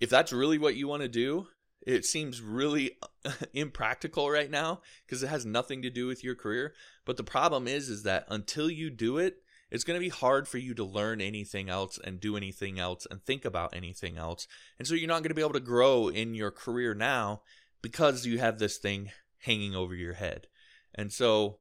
if 0.00 0.10
that's 0.10 0.32
really 0.32 0.58
what 0.58 0.74
you 0.74 0.88
want 0.88 1.02
to 1.02 1.08
do, 1.08 1.46
it 1.86 2.04
seems 2.04 2.40
really 2.40 2.98
impractical 3.54 4.30
right 4.30 4.50
now 4.50 4.80
because 5.06 5.22
it 5.22 5.28
has 5.28 5.46
nothing 5.46 5.82
to 5.82 5.90
do 5.90 6.06
with 6.06 6.24
your 6.24 6.34
career. 6.34 6.74
But 7.04 7.16
the 7.16 7.24
problem 7.24 7.68
is, 7.68 7.88
is 7.88 8.02
that 8.02 8.24
until 8.28 8.70
you 8.70 8.90
do 8.90 9.18
it, 9.18 9.42
it's 9.70 9.84
going 9.84 9.98
to 9.98 10.04
be 10.04 10.08
hard 10.08 10.48
for 10.48 10.58
you 10.58 10.74
to 10.74 10.84
learn 10.84 11.20
anything 11.20 11.68
else 11.68 11.98
and 12.02 12.20
do 12.20 12.36
anything 12.36 12.78
else 12.78 13.06
and 13.10 13.22
think 13.22 13.44
about 13.44 13.76
anything 13.76 14.16
else. 14.16 14.46
And 14.78 14.88
so 14.88 14.94
you're 14.94 15.08
not 15.08 15.22
going 15.22 15.30
to 15.30 15.34
be 15.34 15.42
able 15.42 15.52
to 15.52 15.60
grow 15.60 16.08
in 16.08 16.34
your 16.34 16.50
career 16.50 16.94
now 16.94 17.42
because 17.82 18.26
you 18.26 18.38
have 18.38 18.58
this 18.58 18.78
thing 18.78 19.10
hanging 19.40 19.74
over 19.74 19.94
your 19.94 20.14
head. 20.14 20.46
And 20.94 21.12
so 21.12 21.58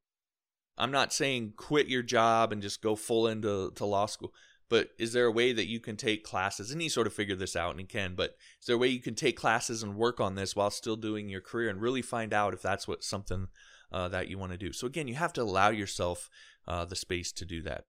I'm 0.77 0.91
not 0.91 1.13
saying 1.13 1.53
quit 1.57 1.87
your 1.87 2.03
job 2.03 2.51
and 2.51 2.61
just 2.61 2.81
go 2.81 2.95
full 2.95 3.27
into 3.27 3.71
to 3.71 3.85
law 3.85 4.05
school, 4.05 4.33
but 4.69 4.89
is 4.97 5.13
there 5.13 5.25
a 5.25 5.31
way 5.31 5.53
that 5.53 5.67
you 5.67 5.79
can 5.79 5.97
take 5.97 6.23
classes 6.23 6.71
and 6.71 6.81
he 6.81 6.89
sort 6.89 7.07
of 7.07 7.13
figured 7.13 7.39
this 7.39 7.55
out 7.55 7.71
and 7.71 7.79
he 7.79 7.85
can, 7.85 8.15
but 8.15 8.35
is 8.59 8.67
there 8.67 8.75
a 8.75 8.79
way 8.79 8.87
you 8.87 9.01
can 9.01 9.15
take 9.15 9.37
classes 9.37 9.83
and 9.83 9.95
work 9.95 10.19
on 10.19 10.35
this 10.35 10.55
while 10.55 10.71
still 10.71 10.95
doing 10.95 11.29
your 11.29 11.41
career 11.41 11.69
and 11.69 11.81
really 11.81 12.01
find 12.01 12.33
out 12.33 12.53
if 12.53 12.61
that's 12.61 12.87
what 12.87 13.03
something 13.03 13.47
uh, 13.91 14.07
that 14.07 14.27
you 14.27 14.37
want 14.37 14.51
to 14.51 14.57
do? 14.57 14.71
So 14.71 14.87
again, 14.87 15.07
you 15.07 15.15
have 15.15 15.33
to 15.33 15.41
allow 15.41 15.69
yourself 15.69 16.29
uh, 16.67 16.85
the 16.85 16.95
space 16.95 17.31
to 17.33 17.45
do 17.45 17.61
that. 17.63 17.85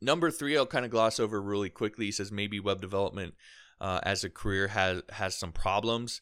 Number 0.00 0.30
three, 0.30 0.56
I'll 0.56 0.66
kind 0.66 0.84
of 0.84 0.90
gloss 0.90 1.18
over 1.18 1.40
really 1.40 1.70
quickly. 1.70 2.06
He 2.06 2.12
says 2.12 2.30
maybe 2.30 2.60
web 2.60 2.80
development 2.80 3.34
uh, 3.80 4.00
as 4.02 4.24
a 4.24 4.30
career 4.30 4.68
has 4.68 5.02
has 5.10 5.36
some 5.36 5.52
problems, 5.52 6.20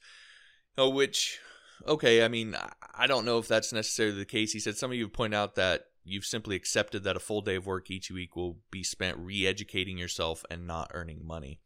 uh, 0.78 0.88
which 0.88 1.38
okay, 1.86 2.24
I 2.24 2.28
mean 2.28 2.56
I 2.94 3.06
don't 3.06 3.24
know 3.24 3.38
if 3.38 3.48
that's 3.48 3.72
necessarily 3.72 4.16
the 4.16 4.24
case. 4.24 4.52
He 4.52 4.60
said 4.60 4.76
some 4.76 4.90
of 4.90 4.96
you 4.96 5.08
point 5.08 5.34
out 5.34 5.54
that 5.56 5.82
you've 6.04 6.24
simply 6.24 6.56
accepted 6.56 7.04
that 7.04 7.16
a 7.16 7.20
full 7.20 7.42
day 7.42 7.56
of 7.56 7.66
work 7.66 7.90
each 7.90 8.10
week 8.10 8.36
will 8.36 8.58
be 8.70 8.82
spent 8.82 9.18
re-educating 9.18 9.98
yourself 9.98 10.44
and 10.50 10.66
not 10.66 10.90
earning 10.94 11.26
money. 11.26 11.60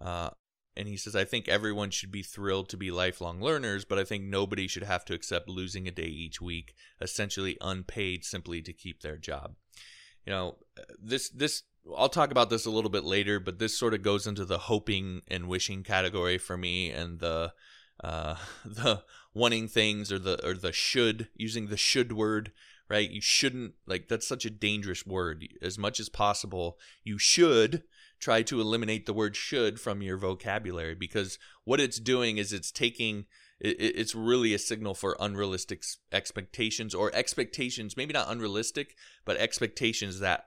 Uh, 0.00 0.30
and 0.78 0.88
he 0.88 0.96
says, 0.96 1.14
I 1.14 1.24
think 1.24 1.46
everyone 1.46 1.90
should 1.90 2.10
be 2.10 2.22
thrilled 2.22 2.70
to 2.70 2.76
be 2.76 2.90
lifelong 2.90 3.40
learners, 3.40 3.84
but 3.84 3.98
I 3.98 4.04
think 4.04 4.24
nobody 4.24 4.66
should 4.66 4.82
have 4.82 5.04
to 5.06 5.14
accept 5.14 5.48
losing 5.48 5.86
a 5.86 5.90
day 5.90 6.04
each 6.04 6.40
week, 6.40 6.74
essentially 7.00 7.56
unpaid, 7.60 8.24
simply 8.24 8.62
to 8.62 8.72
keep 8.72 9.00
their 9.00 9.16
job 9.16 9.54
you 10.26 10.32
know, 10.32 10.56
this 11.02 11.28
this 11.30 11.62
I'll 11.96 12.08
talk 12.08 12.30
about 12.30 12.50
this 12.50 12.66
a 12.66 12.70
little 12.70 12.90
bit 12.90 13.04
later, 13.04 13.38
but 13.38 13.58
this 13.58 13.78
sort 13.78 13.94
of 13.94 14.02
goes 14.02 14.26
into 14.26 14.44
the 14.44 14.58
hoping 14.58 15.22
and 15.28 15.48
wishing 15.48 15.82
category 15.82 16.36
for 16.36 16.56
me, 16.56 16.90
and 16.90 17.20
the 17.20 17.52
uh, 18.02 18.36
the 18.64 19.04
wanting 19.32 19.68
things 19.68 20.10
or 20.12 20.18
the 20.18 20.44
or 20.46 20.54
the 20.54 20.72
should 20.72 21.28
using 21.36 21.68
the 21.68 21.76
should 21.76 22.12
word 22.12 22.52
right? 22.88 23.10
You 23.10 23.20
shouldn't 23.20 23.74
like 23.86 24.08
that's 24.08 24.26
such 24.26 24.44
a 24.44 24.50
dangerous 24.50 25.06
word. 25.06 25.46
As 25.60 25.78
much 25.78 26.00
as 26.00 26.08
possible, 26.08 26.78
you 27.04 27.18
should 27.18 27.82
try 28.18 28.42
to 28.42 28.60
eliminate 28.60 29.06
the 29.06 29.12
word 29.12 29.36
should 29.36 29.80
from 29.80 30.02
your 30.02 30.16
vocabulary 30.16 30.94
because 30.94 31.38
what 31.64 31.80
it's 31.80 31.98
doing 31.98 32.38
is 32.38 32.52
it's 32.52 32.70
taking 32.70 33.26
it's 33.58 34.14
really 34.14 34.52
a 34.52 34.58
signal 34.58 34.94
for 34.94 35.16
unrealistic 35.18 35.82
expectations 36.12 36.94
or 36.94 37.10
expectations 37.14 37.96
maybe 37.96 38.12
not 38.12 38.30
unrealistic 38.30 38.94
but 39.24 39.36
expectations 39.38 40.20
that 40.20 40.46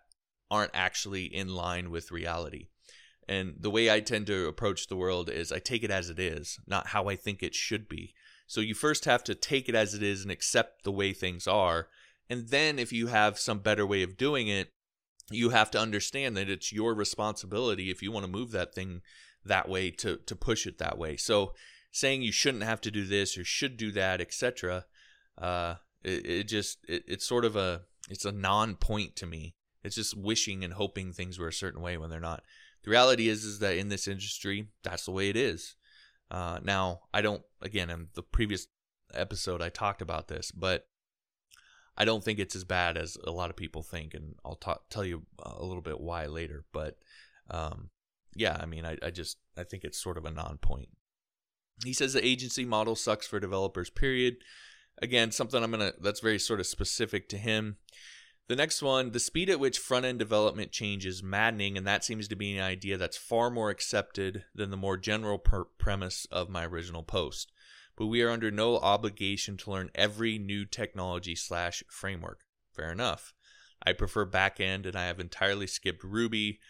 aren't 0.52 0.72
actually 0.74 1.26
in 1.26 1.50
line 1.50 1.92
with 1.92 2.12
reality. 2.12 2.68
And 3.28 3.56
the 3.60 3.70
way 3.70 3.92
i 3.92 4.00
tend 4.00 4.28
to 4.28 4.48
approach 4.48 4.88
the 4.88 4.96
world 4.96 5.30
is 5.30 5.52
i 5.52 5.60
take 5.60 5.84
it 5.84 5.92
as 5.92 6.10
it 6.10 6.20
is 6.20 6.60
not 6.68 6.88
how 6.88 7.08
i 7.08 7.16
think 7.16 7.42
it 7.42 7.56
should 7.56 7.88
be. 7.88 8.14
So 8.48 8.62
you 8.62 8.74
first 8.74 9.06
have 9.06 9.24
to 9.26 9.36
take 9.36 9.70
it 9.70 9.76
as 9.76 9.94
it 9.94 10.02
is 10.02 10.24
and 10.24 10.32
accept 10.32 10.84
the 10.84 10.92
way 10.92 11.14
things 11.14 11.48
are. 11.48 11.88
And 12.32 12.50
then 12.50 12.80
if 12.80 12.92
you 12.92 13.08
have 13.08 13.38
some 13.38 13.60
better 13.60 13.86
way 13.86 14.02
of 14.02 14.18
doing 14.18 14.48
it 14.48 14.72
you 15.32 15.50
have 15.50 15.70
to 15.72 15.80
understand 15.80 16.36
that 16.36 16.50
it's 16.50 16.74
your 16.74 16.96
responsibility 16.96 17.92
if 17.92 18.02
you 18.02 18.12
want 18.12 18.26
to 18.26 18.32
move 18.32 18.52
that 18.52 18.74
thing 18.74 19.02
that 19.46 19.70
way 19.70 19.92
to 19.92 20.18
to 20.18 20.36
push 20.36 20.66
it 20.66 20.78
that 20.80 20.98
way. 20.98 21.16
So 21.18 21.54
saying 21.92 22.22
you 22.22 22.32
shouldn't 22.32 22.64
have 22.64 22.82
to 22.82 22.92
do 22.92 23.06
this 23.06 23.38
or 23.38 23.44
should 23.44 23.78
do 23.78 23.92
that, 23.92 24.22
etc. 24.22 24.86
Uh, 25.38 25.76
it, 26.04 26.26
it 26.26 26.44
just 26.48 26.80
it, 26.88 27.04
it's 27.08 27.26
sort 27.26 27.46
of 27.46 27.56
a 27.56 27.82
it's 28.10 28.26
a 28.26 28.32
non-point 28.32 29.16
to 29.18 29.26
me. 29.26 29.56
It's 29.84 29.96
just 29.96 30.18
wishing 30.18 30.64
and 30.64 30.74
hoping 30.74 31.14
things 31.14 31.40
were 31.40 31.48
a 31.48 31.54
certain 31.54 31.82
way 31.82 31.98
when 31.98 32.10
they're 32.10 32.20
not. 32.20 32.44
The 32.84 32.92
reality 32.92 33.30
is 33.30 33.44
is 33.44 33.60
that 33.60 33.78
in 33.78 33.90
this 33.90 34.08
industry, 34.08 34.68
that's 34.84 35.06
the 35.06 35.12
way 35.12 35.30
it 35.30 35.36
is. 35.36 35.76
Uh, 36.32 36.60
now, 36.64 37.02
I 37.14 37.22
don't. 37.22 37.44
Again, 37.62 37.90
in 37.90 38.08
the 38.14 38.24
previous 38.24 38.68
episode, 39.14 39.62
I 39.62 39.70
talked 39.70 40.02
about 40.02 40.28
this, 40.28 40.52
but 40.52 40.88
I 41.98 42.06
don't 42.06 42.24
think 42.24 42.40
it's 42.40 42.56
as 42.56 42.64
bad 42.64 42.98
as 42.98 43.18
a 43.26 43.32
lot 43.32 43.50
of 43.50 43.56
people 43.56 43.84
think, 43.84 44.14
and 44.14 44.36
I'll 44.46 44.56
talk, 44.56 44.84
tell 44.90 45.04
you 45.04 45.24
a 45.40 45.66
little 45.66 45.82
bit 45.82 46.00
why 46.00 46.26
later. 46.28 46.64
But 46.72 46.98
um, 47.50 47.90
yeah, 48.36 48.58
I 48.60 48.66
mean, 48.66 48.86
I, 48.86 48.98
I 49.04 49.10
just 49.10 49.38
I 49.58 49.64
think 49.64 49.84
it's 49.84 50.02
sort 50.02 50.18
of 50.18 50.26
a 50.26 50.32
non-point. 50.32 50.90
He 51.84 51.94
says 51.94 52.14
the 52.14 52.26
agency 52.26 52.66
model 52.66 52.96
sucks 52.96 53.28
for 53.28 53.40
developers. 53.40 53.90
Period. 53.90 54.38
Again, 55.02 55.32
something 55.32 55.64
I'm 55.64 55.72
gonna 55.72 55.94
that's 56.02 56.20
very 56.20 56.40
sort 56.40 56.60
of 56.60 56.68
specific 56.68 57.30
to 57.30 57.38
him. 57.38 57.78
The 58.48 58.56
next 58.56 58.82
one, 58.82 59.12
the 59.12 59.20
speed 59.20 59.50
at 59.50 59.60
which 59.60 59.78
front 59.78 60.06
end 60.06 60.20
development 60.20 60.72
changes 60.72 61.22
maddening, 61.22 61.78
and 61.78 61.86
that 61.86 62.04
seems 62.04 62.28
to 62.28 62.36
be 62.36 62.58
an 62.58 62.64
idea 62.64 62.98
that's 62.98 63.16
far 63.16 63.50
more 63.52 63.70
accepted 63.70 64.44
than 64.56 64.72
the 64.72 64.78
more 64.78 64.98
general 64.98 65.38
per- 65.38 65.66
premise 65.66 66.26
of 66.32 66.50
my 66.50 66.66
original 66.66 67.04
post 67.04 67.52
but 68.00 68.08
we 68.08 68.22
are 68.22 68.30
under 68.30 68.50
no 68.50 68.78
obligation 68.78 69.58
to 69.58 69.72
learn 69.72 69.92
every 69.94 70.40
new 70.40 70.64
technology 70.66 71.36
slash 71.36 71.84
framework. 71.90 72.46
Fair 72.74 72.94
enough. 72.94 73.34
I 73.86 73.92
prefer 73.92 74.26
backend 74.26 74.86
and 74.86 74.96
I 74.96 75.08
have 75.08 75.20
entirely 75.20 75.68
skipped 75.68 76.04
Ruby, 76.04 76.62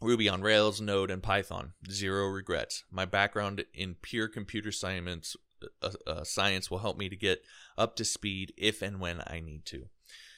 Ruby 0.00 0.28
on 0.28 0.42
Rails, 0.42 0.80
Node, 0.80 1.10
and 1.10 1.22
Python. 1.22 1.72
Zero 1.90 2.26
regrets. 2.26 2.84
My 2.90 3.04
background 3.04 3.64
in 3.72 3.96
pure 4.02 4.28
computer 4.28 4.72
science, 4.72 5.36
uh, 5.82 5.90
uh, 6.06 6.24
science 6.24 6.70
will 6.70 6.78
help 6.78 6.98
me 6.98 7.08
to 7.08 7.16
get 7.16 7.42
up 7.78 7.96
to 7.96 8.04
speed 8.04 8.52
if 8.56 8.82
and 8.82 9.00
when 9.00 9.22
I 9.26 9.40
need 9.40 9.64
to. 9.66 9.86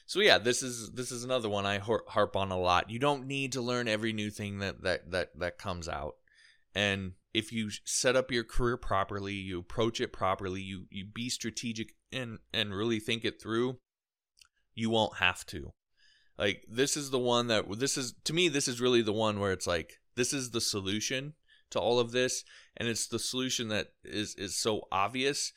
So 0.07 0.21
yeah, 0.21 0.39
this 0.39 0.63
is 0.63 0.93
this 0.93 1.11
is 1.11 1.25
another 1.25 1.49
one 1.49 1.67
I 1.67 1.79
harp 1.79 2.37
on 2.37 2.53
a 2.53 2.59
lot. 2.59 2.91
You 2.91 3.01
don't 3.01 3.27
need 3.27 3.53
to 3.53 3.61
learn 3.61 3.89
every 3.89 4.13
new 4.13 4.31
thing 4.31 4.61
that 4.61 4.83
that 4.83 5.11
that 5.11 5.39
that 5.39 5.59
comes 5.59 5.89
out. 5.89 6.15
And 6.77 7.13
if 7.35 7.53
you 7.53 7.71
set 7.85 8.15
up 8.15 8.31
your 8.31 8.45
career 8.45 8.77
properly, 8.77 9.35
you 9.35 9.59
approach 9.59 10.01
it 10.01 10.13
properly, 10.13 10.63
you 10.63 10.87
you 10.91 11.07
be 11.07 11.29
strategic 11.29 11.95
and 12.13 12.39
and 12.53 12.73
really 12.73 13.01
think 13.01 13.25
it 13.25 13.43
through, 13.43 13.79
you 14.75 14.91
won't 14.91 15.17
have 15.17 15.45
to. 15.47 15.73
Like 16.39 16.65
this 16.69 16.97
is 16.97 17.11
the 17.11 17.19
one 17.19 17.47
that 17.49 17.65
this 17.79 17.97
is 17.97 18.15
to 18.25 18.33
me 18.33 18.49
this 18.49 18.69
is 18.69 18.81
really 18.81 19.03
the 19.03 19.13
one 19.13 19.41
where 19.41 19.53
it's 19.53 19.67
like 19.67 19.95
this 20.17 20.33
is 20.33 20.51
the 20.51 20.61
solution 20.61 21.35
to 21.71 21.81
all 21.81 21.99
of 21.99 22.13
this 22.13 22.45
and 22.77 22.89
it's 22.89 23.07
the 23.07 23.19
solution 23.19 23.69
that 23.69 23.89
is 24.05 24.35
is 24.37 24.57
so 24.57 24.83
obvious 24.93 25.53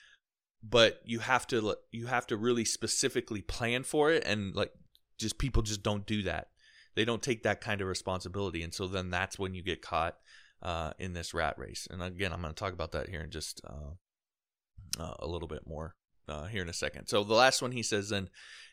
but 0.63 1.01
you 1.03 1.19
have 1.19 1.45
to 1.47 1.75
you 1.91 2.07
have 2.07 2.25
to 2.27 2.37
really 2.37 2.65
specifically 2.65 3.41
plan 3.41 3.83
for 3.83 4.09
it 4.11 4.23
and 4.25 4.55
like 4.55 4.71
just 5.17 5.37
people 5.37 5.61
just 5.61 5.83
don't 5.83 6.07
do 6.07 6.23
that 6.23 6.47
they 6.95 7.05
don't 7.05 7.21
take 7.21 7.43
that 7.43 7.61
kind 7.61 7.81
of 7.81 7.87
responsibility 7.87 8.63
and 8.63 8.73
so 8.73 8.87
then 8.87 9.09
that's 9.09 9.37
when 9.37 9.53
you 9.53 9.61
get 9.61 9.81
caught 9.81 10.15
uh, 10.61 10.91
in 10.99 11.13
this 11.13 11.33
rat 11.33 11.57
race. 11.57 11.87
And 11.89 12.01
again, 12.01 12.33
I'm 12.33 12.41
going 12.41 12.53
to 12.53 12.59
talk 12.59 12.73
about 12.73 12.91
that 12.91 13.09
here 13.09 13.21
in 13.21 13.31
just 13.31 13.61
uh, 13.67 15.01
uh, 15.01 15.15
a 15.19 15.27
little 15.27 15.47
bit 15.47 15.65
more 15.65 15.95
uh, 16.29 16.45
here 16.45 16.61
in 16.61 16.69
a 16.69 16.73
second. 16.73 17.07
So 17.07 17.23
the 17.23 17.33
last 17.33 17.61
one 17.61 17.71
he 17.71 17.83
says 17.83 18.09
then 18.09 18.29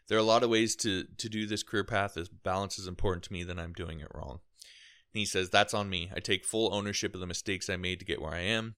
there 0.09 0.17
are 0.17 0.21
a 0.21 0.25
lot 0.25 0.43
of 0.43 0.51
ways 0.51 0.77
to 0.77 1.05
to 1.05 1.29
do 1.29 1.47
this 1.47 1.63
career 1.63 1.85
path. 1.85 2.17
As 2.17 2.29
balance 2.29 2.79
is 2.79 2.87
important 2.87 3.25
to 3.25 3.33
me, 3.33 3.43
then 3.43 3.59
I'm 3.59 3.73
doing 3.73 4.01
it 4.01 4.11
wrong. 4.15 4.41
And 5.13 5.21
he 5.21 5.25
says 5.25 5.51
that's 5.51 5.75
on 5.75 5.89
me. 5.89 6.11
I 6.15 6.21
take 6.21 6.45
full 6.45 6.75
ownership 6.75 7.15
of 7.15 7.21
the 7.21 7.27
mistakes 7.27 7.71
I 7.71 7.77
made 7.77 7.99
to 8.01 8.07
get 8.07 8.21
where 8.21 8.35
I 8.35 8.41
am. 8.41 8.77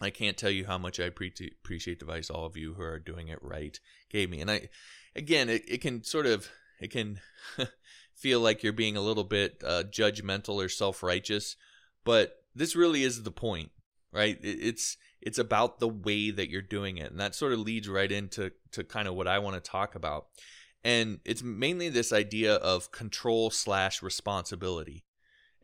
I 0.00 0.10
can't 0.10 0.36
tell 0.36 0.50
you 0.50 0.66
how 0.66 0.78
much 0.78 0.98
I 0.98 1.10
pre- 1.10 1.32
appreciate 1.64 2.00
the 2.00 2.06
advice 2.06 2.28
all 2.28 2.46
of 2.46 2.56
you 2.56 2.74
who 2.74 2.82
are 2.82 2.98
doing 2.98 3.28
it 3.28 3.38
right 3.40 3.78
gave 4.10 4.28
me. 4.28 4.40
And 4.40 4.50
I, 4.50 4.68
again, 5.14 5.48
it, 5.48 5.62
it 5.68 5.80
can 5.80 6.02
sort 6.02 6.26
of 6.26 6.48
it 6.80 6.90
can 6.90 7.20
feel 8.14 8.40
like 8.40 8.62
you're 8.62 8.72
being 8.72 8.96
a 8.96 9.00
little 9.02 9.24
bit 9.24 9.62
uh, 9.64 9.84
judgmental 9.84 10.64
or 10.64 10.68
self 10.68 11.02
righteous 11.02 11.56
but 12.04 12.36
this 12.54 12.76
really 12.76 13.02
is 13.02 13.22
the 13.22 13.30
point, 13.30 13.70
right? 14.12 14.38
It's 14.42 14.96
it's 15.24 15.38
about 15.38 15.80
the 15.80 15.88
way 15.88 16.30
that 16.30 16.50
you're 16.50 16.62
doing 16.62 16.98
it, 16.98 17.10
and 17.10 17.18
that 17.18 17.34
sort 17.34 17.54
of 17.54 17.58
leads 17.58 17.88
right 17.88 18.12
into 18.12 18.52
to 18.72 18.84
kind 18.84 19.08
of 19.08 19.14
what 19.14 19.26
I 19.26 19.38
want 19.38 19.56
to 19.56 19.70
talk 19.70 19.94
about. 19.94 20.26
And 20.84 21.20
it's 21.24 21.42
mainly 21.42 21.88
this 21.88 22.12
idea 22.12 22.56
of 22.56 22.92
control 22.92 23.50
slash 23.50 24.02
responsibility. 24.02 25.06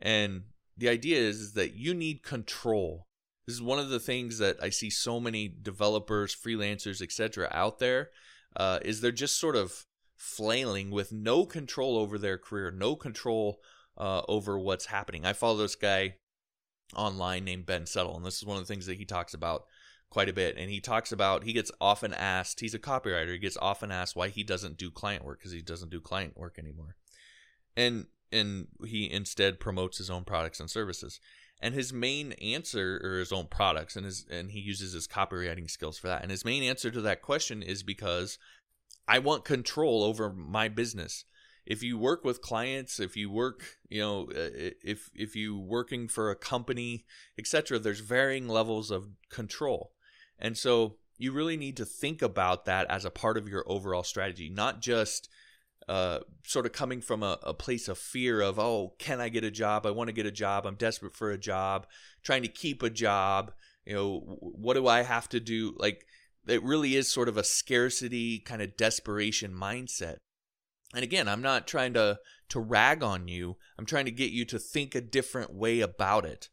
And 0.01 0.45
the 0.75 0.89
idea 0.89 1.19
is, 1.19 1.39
is 1.39 1.53
that 1.53 1.75
you 1.75 1.93
need 1.93 2.23
control. 2.23 3.05
This 3.45 3.55
is 3.55 3.61
one 3.61 3.77
of 3.77 3.89
the 3.89 3.99
things 3.99 4.39
that 4.39 4.57
I 4.63 4.71
see 4.71 4.89
so 4.89 5.19
many 5.19 5.47
developers, 5.47 6.35
freelancers, 6.35 6.99
etc. 6.99 7.47
out 7.51 7.77
there. 7.77 8.09
Uh, 8.55 8.79
is 8.83 8.99
they're 8.99 9.11
just 9.11 9.39
sort 9.39 9.55
of 9.55 9.85
flailing 10.17 10.89
with 10.89 11.11
no 11.11 11.45
control 11.45 11.97
over 11.97 12.17
their 12.17 12.37
career, 12.39 12.71
no 12.71 12.95
control 12.95 13.61
uh, 13.97 14.23
over 14.27 14.57
what's 14.57 14.87
happening. 14.87 15.23
I 15.23 15.33
follow 15.33 15.57
this 15.57 15.75
guy 15.75 16.15
online 16.95 17.45
named 17.45 17.65
Ben 17.65 17.85
Settle, 17.85 18.15
and 18.15 18.25
this 18.25 18.37
is 18.37 18.45
one 18.45 18.57
of 18.57 18.63
the 18.63 18.71
things 18.71 18.85
that 18.85 18.97
he 18.97 19.05
talks 19.05 19.33
about 19.33 19.65
quite 20.09 20.29
a 20.29 20.33
bit. 20.33 20.57
And 20.57 20.69
he 20.69 20.79
talks 20.79 21.11
about 21.11 21.43
he 21.43 21.53
gets 21.53 21.71
often 21.79 22.13
asked, 22.13 22.59
he's 22.59 22.73
a 22.73 22.79
copywriter, 22.79 23.31
he 23.31 23.39
gets 23.39 23.57
often 23.61 23.91
asked 23.91 24.15
why 24.15 24.29
he 24.29 24.43
doesn't 24.43 24.77
do 24.77 24.91
client 24.91 25.25
work 25.25 25.39
because 25.39 25.51
he 25.51 25.61
doesn't 25.61 25.91
do 25.91 26.01
client 26.01 26.37
work 26.37 26.57
anymore, 26.59 26.95
and 27.75 28.07
and 28.31 28.67
he 28.85 29.11
instead 29.11 29.59
promotes 29.59 29.97
his 29.97 30.09
own 30.09 30.23
products 30.23 30.59
and 30.59 30.69
services. 30.69 31.19
And 31.63 31.75
his 31.75 31.93
main 31.93 32.31
answer, 32.33 32.99
or 33.03 33.19
his 33.19 33.31
own 33.31 33.45
products, 33.45 33.95
and 33.95 34.03
his 34.03 34.25
and 34.31 34.51
he 34.51 34.59
uses 34.59 34.93
his 34.93 35.07
copywriting 35.07 35.69
skills 35.69 35.99
for 35.99 36.07
that. 36.07 36.23
And 36.23 36.31
his 36.31 36.43
main 36.43 36.63
answer 36.63 36.89
to 36.89 37.01
that 37.01 37.21
question 37.21 37.61
is 37.61 37.83
because 37.83 38.39
I 39.07 39.19
want 39.19 39.45
control 39.45 40.03
over 40.03 40.31
my 40.33 40.69
business 40.69 41.25
if 41.65 41.83
you 41.83 41.97
work 41.97 42.23
with 42.23 42.41
clients 42.41 42.99
if 42.99 43.15
you 43.15 43.29
work 43.29 43.77
you 43.89 44.01
know 44.01 44.23
uh, 44.31 44.71
if 44.83 45.09
if 45.13 45.35
you 45.35 45.57
working 45.57 46.07
for 46.07 46.31
a 46.31 46.35
company 46.35 47.05
etc 47.37 47.77
there's 47.79 47.99
varying 47.99 48.47
levels 48.47 48.91
of 48.91 49.09
control. 49.29 49.91
And 50.39 50.57
so 50.57 50.97
you 51.17 51.31
really 51.31 51.57
need 51.57 51.77
to 51.77 51.85
think 51.85 52.23
about 52.23 52.65
that 52.65 52.89
as 52.89 53.05
a 53.05 53.11
part 53.11 53.37
of 53.37 53.47
your 53.47 53.63
overall 53.67 54.03
strategy 54.03 54.49
not 54.49 54.81
just 54.81 55.29
uh, 55.89 56.19
sort 56.45 56.65
of 56.65 56.71
coming 56.71 57.01
from 57.01 57.23
a, 57.23 57.37
a 57.43 57.53
place 57.53 57.87
of 57.87 57.97
fear 57.97 58.39
of 58.39 58.59
oh 58.59 58.93
can 58.99 59.19
i 59.19 59.29
get 59.29 59.43
a 59.43 59.51
job? 59.51 59.85
I 59.85 59.91
want 59.91 60.07
to 60.07 60.13
get 60.13 60.25
a 60.25 60.31
job. 60.31 60.65
I'm 60.65 60.75
desperate 60.75 61.15
for 61.15 61.31
a 61.31 61.37
job. 61.37 61.87
Trying 62.23 62.43
to 62.43 62.47
keep 62.47 62.83
a 62.83 62.89
job. 62.89 63.51
You 63.85 63.95
know 63.95 64.19
what 64.39 64.75
do 64.75 64.87
i 64.87 65.01
have 65.01 65.27
to 65.29 65.39
do? 65.39 65.75
Like 65.77 66.05
it 66.47 66.63
really 66.63 66.95
is 66.95 67.11
sort 67.11 67.29
of 67.29 67.37
a 67.37 67.43
scarcity 67.43 68.39
kind 68.39 68.61
of 68.61 68.77
desperation 68.77 69.53
mindset 69.53 70.17
and 70.93 71.03
again, 71.03 71.27
I'm 71.27 71.41
not 71.41 71.67
trying 71.67 71.93
to 71.93 72.19
to 72.49 72.59
rag 72.59 73.01
on 73.01 73.27
you. 73.27 73.57
I'm 73.79 73.85
trying 73.85 74.05
to 74.05 74.11
get 74.11 74.31
you 74.31 74.43
to 74.45 74.59
think 74.59 74.93
a 74.93 75.01
different 75.01 75.53
way 75.53 75.79
about 75.79 76.25
it 76.25 76.49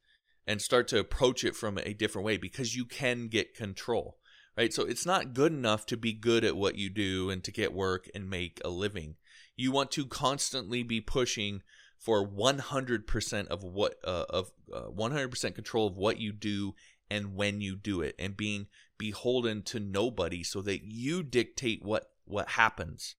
and 0.46 0.62
start 0.62 0.86
to 0.88 0.98
approach 0.98 1.44
it 1.44 1.56
from 1.56 1.76
a 1.78 1.92
different 1.92 2.24
way 2.24 2.36
because 2.36 2.76
you 2.76 2.84
can 2.84 3.28
get 3.28 3.54
control. 3.54 4.16
Right? 4.56 4.72
So 4.72 4.84
it's 4.84 5.06
not 5.06 5.34
good 5.34 5.52
enough 5.52 5.86
to 5.86 5.96
be 5.96 6.12
good 6.12 6.44
at 6.44 6.56
what 6.56 6.76
you 6.76 6.90
do 6.90 7.30
and 7.30 7.44
to 7.44 7.52
get 7.52 7.72
work 7.72 8.08
and 8.14 8.30
make 8.30 8.60
a 8.64 8.68
living. 8.68 9.16
You 9.56 9.70
want 9.72 9.90
to 9.92 10.06
constantly 10.06 10.82
be 10.82 11.00
pushing 11.00 11.62
for 11.98 12.26
100% 12.26 13.46
of 13.48 13.62
what 13.64 13.94
uh, 14.04 14.24
of 14.30 14.52
uh, 14.72 14.88
100% 14.96 15.54
control 15.54 15.88
of 15.88 15.96
what 15.96 16.18
you 16.18 16.32
do 16.32 16.74
and 17.10 17.34
when 17.34 17.60
you 17.60 17.76
do 17.76 18.00
it 18.00 18.14
and 18.18 18.36
being 18.36 18.66
beholden 18.98 19.62
to 19.62 19.80
nobody 19.80 20.42
so 20.42 20.62
that 20.62 20.82
you 20.84 21.22
dictate 21.22 21.84
what 21.84 22.10
what 22.24 22.50
happens 22.50 23.16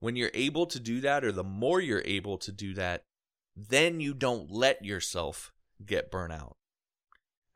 when 0.00 0.16
you're 0.16 0.30
able 0.34 0.66
to 0.66 0.80
do 0.80 1.00
that, 1.00 1.24
or 1.24 1.32
the 1.32 1.44
more 1.44 1.80
you're 1.80 2.02
able 2.04 2.38
to 2.38 2.52
do 2.52 2.74
that, 2.74 3.04
then 3.56 4.00
you 4.00 4.14
don't 4.14 4.50
let 4.50 4.84
yourself 4.84 5.52
get 5.84 6.10
burnout. 6.10 6.54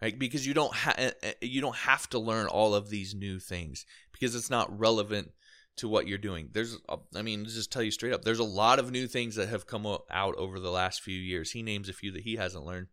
Right? 0.00 0.18
Because 0.18 0.46
you 0.46 0.55
don't 0.55 0.72
ha- 0.72 0.94
eh, 0.96 1.11
eh, 1.22 1.33
you 1.42 1.61
don't 1.61 1.76
have 1.76 2.09
to 2.11 2.18
learn 2.18 2.46
all 2.46 2.74
of 2.74 2.88
these 2.88 3.14
new 3.14 3.38
things 3.38 3.85
because 4.12 4.35
it's 4.35 4.48
not 4.48 4.79
relevant 4.79 5.33
to 5.76 5.88
what 5.88 6.07
you're 6.07 6.18
doing. 6.18 6.48
There's, 6.53 6.79
I 7.14 7.22
mean, 7.22 7.44
just 7.44 7.70
tell 7.70 7.83
you 7.83 7.90
straight 7.90 8.12
up, 8.12 8.24
there's 8.24 8.38
a 8.38 8.44
lot 8.44 8.79
of 8.79 8.90
new 8.90 9.07
things 9.07 9.37
that 9.37 9.48
have 9.48 9.66
come 9.66 9.87
out 10.11 10.35
over 10.37 10.59
the 10.59 10.70
last 10.70 11.03
few 11.03 11.18
years. 11.18 11.53
He 11.53 11.62
names 11.62 11.88
a 11.88 11.94
few 11.94 12.11
that 12.12 12.22
he 12.22 12.37
hasn't 12.37 12.64
learned. 12.64 12.88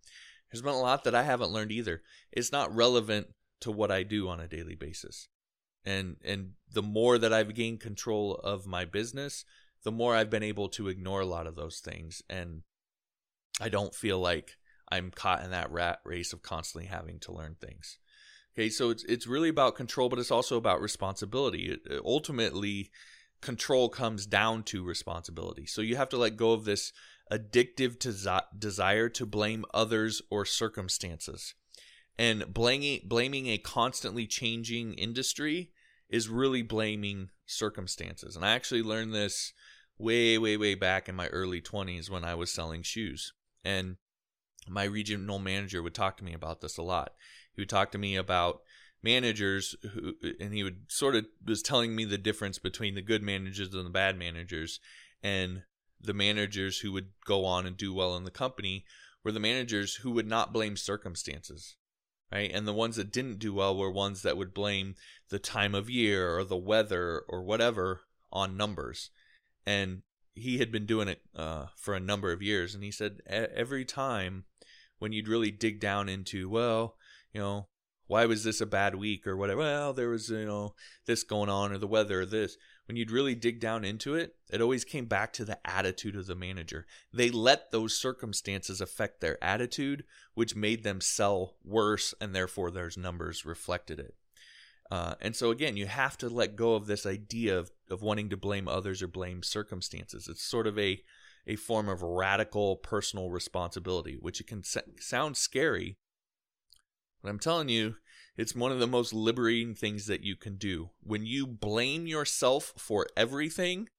There's 0.52 0.62
been 0.62 0.74
a 0.74 0.80
lot 0.80 1.04
that 1.06 1.16
I 1.16 1.24
haven't 1.24 1.52
learned 1.52 1.72
either. 1.72 2.02
It's 2.32 2.52
not 2.52 2.76
relevant 2.76 3.28
to 3.62 3.72
what 3.72 3.92
I 3.92 4.04
do 4.04 4.30
on 4.30 4.40
a 4.40 4.48
daily 4.48 4.76
basis. 4.76 5.28
And 5.86 6.18
and 6.24 6.52
the 6.72 6.84
more 6.84 7.18
that 7.18 7.34
I've 7.34 7.56
gained 7.56 7.80
control 7.80 8.36
of 8.36 8.68
my 8.68 8.86
business, 8.86 9.46
the 9.84 9.92
more 9.92 10.16
I've 10.16 10.30
been 10.30 10.44
able 10.44 10.70
to 10.70 10.90
ignore 10.90 11.22
a 11.22 11.26
lot 11.26 11.48
of 11.48 11.56
those 11.56 11.80
things 11.80 12.22
and 12.30 12.63
I 13.60 13.70
don't 13.70 13.96
feel 13.96 14.20
like 14.20 14.58
I'm 14.90 15.12
caught 15.12 15.44
in 15.44 15.52
that 15.52 15.72
rat 15.72 16.00
race 16.04 16.34
of 16.34 16.42
constantly 16.42 16.88
having 16.88 17.20
to 17.22 17.32
learn 17.32 17.56
things. 17.60 17.98
Okay, 18.56 18.70
so 18.70 18.90
it's 18.90 19.04
it's 19.04 19.28
really 19.28 19.50
about 19.50 19.76
control, 19.76 20.10
but 20.10 20.20
it's 20.20 20.32
also 20.32 20.58
about 20.58 20.82
responsibility. 20.82 21.78
It, 21.86 22.02
ultimately, 22.04 22.90
control 23.42 23.90
comes 23.90 24.26
down 24.26 24.63
to 24.63 24.84
responsibility. 24.84 25.66
So 25.66 25.82
you 25.82 25.96
have 25.96 26.10
to 26.10 26.18
let 26.18 26.38
go 26.38 26.54
of 26.54 26.66
this 26.66 26.92
addictive 27.32 27.98
desi- 27.98 28.42
desire 28.58 29.10
to 29.10 29.26
blame 29.26 29.66
others 29.74 30.22
or 30.32 30.46
circumstances. 30.46 31.54
And 32.20 32.52
blaming 32.52 33.02
blaming 33.06 33.48
a 33.48 33.58
constantly 33.58 34.26
changing 34.26 34.94
industry 34.96 35.72
is 36.10 36.30
really 36.30 36.62
blaming 36.62 37.30
circumstances. 37.46 38.36
And 38.36 38.46
I 38.46 38.52
actually 38.52 38.82
learned 38.82 39.14
this 39.14 39.54
way 39.98 40.38
way 40.38 40.58
way 40.58 40.76
back 40.76 41.08
in 41.08 41.16
my 41.16 41.28
early 41.28 41.62
20s 41.62 42.10
when 42.10 42.24
I 42.24 42.36
was 42.36 42.52
selling 42.52 42.82
shoes. 42.82 43.34
And 43.64 43.98
my 44.68 44.84
regional 44.84 45.40
manager 45.40 45.82
would 45.82 45.96
talk 45.96 46.18
to 46.18 46.24
me 46.24 46.34
about 46.34 46.62
this 46.62 46.78
a 46.78 46.82
lot. 46.82 47.14
He 47.54 47.62
would 47.62 47.70
talk 47.70 47.92
to 47.92 47.98
me 47.98 48.16
about 48.16 48.62
managers 49.04 49.76
who 49.94 50.14
and 50.40 50.54
he 50.54 50.64
would 50.64 50.92
sort 50.92 51.16
of 51.16 51.26
was 51.46 51.62
telling 51.62 51.96
me 51.96 52.06
the 52.06 52.18
difference 52.18 52.60
between 52.60 52.96
the 52.96 53.02
good 53.02 53.22
managers 53.22 53.74
and 53.74 53.86
the 53.86 53.92
bad 53.92 54.18
managers 54.18 54.80
and 55.24 55.64
the 56.00 56.14
managers 56.14 56.80
who 56.80 56.92
would 56.92 57.10
go 57.26 57.46
on 57.46 57.66
and 57.66 57.78
do 57.78 57.94
well 57.94 58.16
in 58.16 58.24
the 58.24 58.32
company 58.32 58.86
were 59.24 59.32
the 59.32 59.40
managers 59.40 59.96
who 59.96 60.12
would 60.12 60.28
not 60.28 60.54
blame 60.54 60.76
circumstances 60.76 61.77
right? 62.32 62.52
And 62.54 62.68
the 62.68 62.74
ones 62.74 62.96
that 62.96 63.12
didn't 63.12 63.40
do 63.40 63.54
well 63.54 63.76
were 63.76 63.92
ones 63.92 64.22
that 64.22 64.38
would 64.38 64.54
blame 64.54 64.96
the 65.30 65.40
time 65.40 65.74
of 65.74 65.90
year 65.90 66.38
or 66.38 66.44
the 66.44 66.58
weather 66.58 67.24
or 67.28 67.44
whatever 67.44 68.02
on 68.32 68.58
numbers. 68.58 69.10
And 69.66 70.02
he 70.38 70.60
had 70.60 70.72
been 70.72 70.86
doing 70.86 71.08
it 71.08 71.22
uh, 71.36 71.66
for 71.76 71.94
a 71.94 72.00
number 72.00 72.32
of 72.32 72.42
years 72.42 72.76
and 72.76 72.84
he 72.84 72.92
said 72.92 73.20
every 73.28 73.84
time 73.84 74.46
when 75.00 75.12
you'd 75.12 75.28
really 75.28 75.52
dig 75.52 75.80
down 75.80 76.08
into 76.08 76.50
well 76.50 76.96
you 77.34 77.42
know 77.42 77.68
why 78.08 78.26
was 78.26 78.44
this 78.44 78.62
a 78.62 78.66
bad 78.66 78.96
week 78.96 79.26
or 79.28 79.36
whatever 79.36 79.60
well 79.60 79.94
there 79.94 80.10
was 80.10 80.30
you 80.30 80.46
know 80.46 80.74
this 81.06 81.24
going 81.24 81.50
on 81.50 81.72
or 81.72 81.78
the 81.78 81.88
weather 81.88 82.22
or 82.22 82.26
this 82.26 82.58
when 82.88 82.95
you'd 82.95 83.12
really 83.12 83.36
dig 83.36 83.60
down 83.60 83.84
into 83.84 84.15
it 84.15 84.36
it 84.50 84.62
always 84.62 84.86
came 84.86 85.06
back 85.06 85.34
to 85.34 85.45
the 85.45 85.60
attitude 85.67 86.15
of 86.15 86.26
the 86.26 86.36
manager. 86.36 86.86
They 87.13 87.30
let 87.30 87.71
those 87.71 87.97
circumstances 87.97 88.80
affect 88.80 89.19
their 89.19 89.41
attitude 89.43 90.06
which 90.34 90.56
made 90.56 90.84
them 90.84 91.02
sell 91.02 91.56
worse 91.63 92.13
and 92.21 92.34
therefore 92.34 92.71
their 92.71 92.89
numbers 92.95 93.45
reflected 93.45 94.00
it. 94.00 94.15
Uh, 94.89 95.15
and 95.19 95.36
so 95.36 95.52
again 95.52 95.76
you 95.76 95.86
have 95.86 96.17
to 96.17 96.30
let 96.30 96.56
go 96.56 96.76
of 96.76 96.88
this 96.88 97.06
idea 97.06 97.58
of, 97.58 97.71
of 97.89 98.02
wanting 98.02 98.30
to 98.30 98.38
blame 98.38 98.67
others 98.67 99.02
or 99.02 99.08
blame 99.08 99.43
circumstances. 99.43 100.28
It's 100.30 100.43
sort 100.43 100.67
of 100.67 100.80
a 100.80 101.02
a 101.50 101.56
form 101.56 101.88
of 101.88 102.02
radical 102.02 102.76
personal 102.76 103.30
responsibility 103.30 104.17
which 104.19 104.41
it 104.41 104.47
can 104.47 104.63
sound 105.00 105.38
scary 105.38 105.97
but 107.21 107.30
I'm 107.30 107.39
telling 107.39 107.69
you, 107.69 107.95
it's 108.38 108.56
one 108.56 108.71
of 108.71 108.80
the 108.80 108.88
most 108.88 109.13
liberating 109.13 109.73
things 109.73 110.06
that 110.06 110.23
you 110.23 110.36
can 110.36 110.56
do. 110.56 110.91
When 111.02 111.26
you 111.26 111.47
blame 111.47 112.08
yourself 112.08 112.73
for 112.78 113.08
everything, 113.17 113.89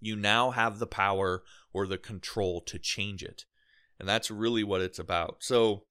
you 0.00 0.14
now 0.16 0.50
have 0.50 0.78
the 0.78 0.86
power 0.86 1.42
or 1.72 1.86
the 1.86 1.98
control 1.98 2.60
to 2.62 2.78
change 2.78 3.22
it. 3.22 3.44
And 3.98 4.08
that's 4.08 4.30
really 4.30 4.64
what 4.64 4.80
it's 4.80 4.98
about. 4.98 5.38
So, 5.40 5.84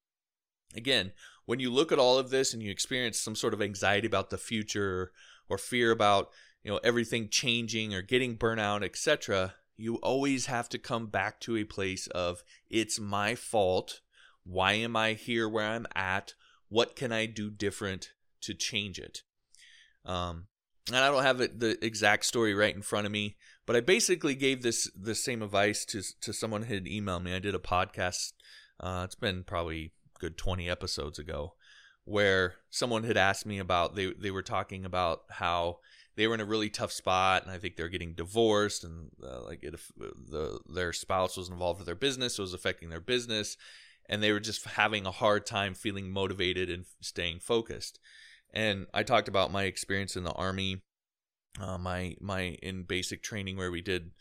again, 0.75 1.12
when 1.45 1.59
you 1.59 1.71
look 1.71 1.91
at 1.91 1.99
all 1.99 2.17
of 2.17 2.29
this 2.29 2.53
and 2.53 2.62
you 2.62 2.71
experience 2.71 3.19
some 3.19 3.35
sort 3.35 3.53
of 3.53 3.62
anxiety 3.62 4.07
about 4.07 4.29
the 4.29 4.38
future 4.38 5.12
or 5.47 5.57
fear 5.57 5.91
about, 5.91 6.29
you 6.63 6.71
know, 6.71 6.79
everything 6.83 7.29
changing 7.29 7.93
or 7.93 8.01
getting 8.01 8.38
burnout, 8.38 8.83
etc., 8.83 9.55
you 9.77 9.95
always 9.97 10.47
have 10.47 10.69
to 10.69 10.77
come 10.77 11.07
back 11.07 11.39
to 11.39 11.55
a 11.55 11.63
place 11.63 12.07
of 12.07 12.43
it's 12.69 12.99
my 12.99 13.33
fault 13.33 14.01
why 14.49 14.73
am 14.73 14.95
I 14.95 15.13
here 15.13 15.47
where 15.47 15.65
I'm 15.65 15.85
at? 15.95 16.33
What 16.69 16.95
can 16.95 17.12
I 17.12 17.25
do 17.25 17.49
different 17.49 18.12
to 18.41 18.53
change 18.53 18.99
it? 18.99 19.23
Um, 20.05 20.47
and 20.88 20.97
I 20.97 21.10
don't 21.10 21.23
have 21.23 21.38
the 21.38 21.77
exact 21.84 22.25
story 22.25 22.53
right 22.53 22.75
in 22.75 22.82
front 22.82 23.05
of 23.05 23.12
me, 23.12 23.38
but 23.65 23.75
I 23.75 23.82
basically 23.82 24.36
gave 24.36 24.62
this 24.62 24.89
the 24.95 25.15
same 25.15 25.41
advice 25.41 25.86
to 25.86 26.01
to 26.21 26.34
someone 26.34 26.63
who 26.63 26.73
had 26.73 26.86
emailed 26.86 27.23
me. 27.23 27.36
I 27.36 27.39
did 27.39 27.55
a 27.55 27.60
podcast. 27.60 28.34
Uh, 28.79 29.01
it's 29.05 29.15
been 29.15 29.43
probably 29.43 29.91
good 30.19 30.38
20 30.38 30.69
episodes 30.69 31.19
ago, 31.19 31.53
where 32.05 32.55
someone 32.69 33.03
had 33.03 33.17
asked 33.17 33.45
me 33.45 33.60
about 33.60 33.95
they 33.95 34.13
they 34.13 34.32
were 34.32 34.41
talking 34.41 34.86
about 34.86 35.21
how 35.29 35.79
they 36.15 36.27
were 36.27 36.34
in 36.34 36.41
a 36.41 36.45
really 36.45 36.69
tough 36.69 36.91
spot, 36.91 37.43
and 37.43 37.51
I 37.51 37.58
think 37.60 37.75
they're 37.75 37.88
getting 37.88 38.13
divorced, 38.13 38.84
and 38.84 39.10
uh, 39.23 39.43
like 39.43 39.63
it, 39.63 39.79
the 39.97 40.60
their 40.67 40.91
spouse 40.91 41.38
was 41.38 41.49
involved 41.49 41.79
with 41.79 41.86
their 41.86 41.95
business, 41.95 42.36
so 42.36 42.41
it 42.41 42.45
was 42.45 42.53
affecting 42.53 42.89
their 42.89 42.99
business, 42.99 43.58
and 44.10 44.22
they 44.22 44.32
were 44.32 44.39
just 44.39 44.65
having 44.65 45.06
a 45.06 45.12
hard 45.12 45.45
time 45.45 45.76
feeling 45.76 46.12
motivated 46.12 46.69
and 46.69 46.86
staying 47.00 47.39
focused. 47.39 48.00
And 48.52 48.88
I 48.93 49.04
talked 49.04 49.28
about 49.28 49.52
my 49.52 49.63
experience 49.63 50.15
in 50.15 50.24
the 50.24 50.32
army, 50.32 50.82
uh, 51.62 51.78
my 51.78 52.15
my 52.19 52.58
in 52.63 52.84
basic 52.84 53.22
training 53.22 53.56
where 53.56 53.72
we 53.72 53.82
did 53.82 54.12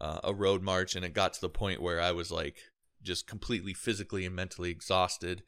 uh, 0.00 0.20
a 0.24 0.34
road 0.34 0.62
march, 0.62 0.96
and 0.96 1.04
it 1.04 1.14
got 1.14 1.32
to 1.34 1.40
the 1.40 1.48
point 1.48 1.80
where 1.80 2.00
I 2.00 2.10
was 2.10 2.32
like 2.32 2.58
just 3.02 3.28
completely 3.28 3.72
physically 3.72 4.26
and 4.26 4.34
mentally 4.34 4.70
exhausted, 4.70 5.44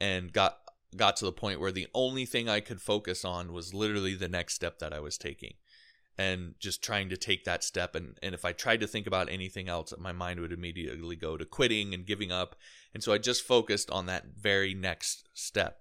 and 0.00 0.32
got 0.32 0.56
got 0.96 1.16
to 1.18 1.26
the 1.26 1.32
point 1.32 1.60
where 1.60 1.72
the 1.72 1.88
only 1.92 2.24
thing 2.24 2.48
I 2.48 2.60
could 2.60 2.80
focus 2.80 3.24
on 3.24 3.52
was 3.52 3.74
literally 3.74 4.14
the 4.14 4.28
next 4.28 4.54
step 4.54 4.78
that 4.78 4.92
I 4.94 5.00
was 5.00 5.18
taking 5.18 5.54
and 6.16 6.54
just 6.58 6.82
trying 6.82 7.08
to 7.08 7.16
take 7.16 7.44
that 7.44 7.64
step. 7.64 7.94
And 7.94 8.18
and 8.22 8.34
if 8.34 8.44
I 8.44 8.52
tried 8.52 8.80
to 8.80 8.86
think 8.86 9.06
about 9.06 9.28
anything 9.28 9.68
else 9.68 9.92
my 9.98 10.12
mind 10.12 10.40
would 10.40 10.52
immediately 10.52 11.16
go 11.16 11.36
to 11.36 11.44
quitting 11.44 11.92
and 11.94 12.06
giving 12.06 12.30
up. 12.30 12.56
And 12.92 13.02
so 13.02 13.12
I 13.12 13.18
just 13.18 13.42
focused 13.42 13.90
on 13.90 14.06
that 14.06 14.26
very 14.36 14.74
next 14.74 15.28
step. 15.34 15.80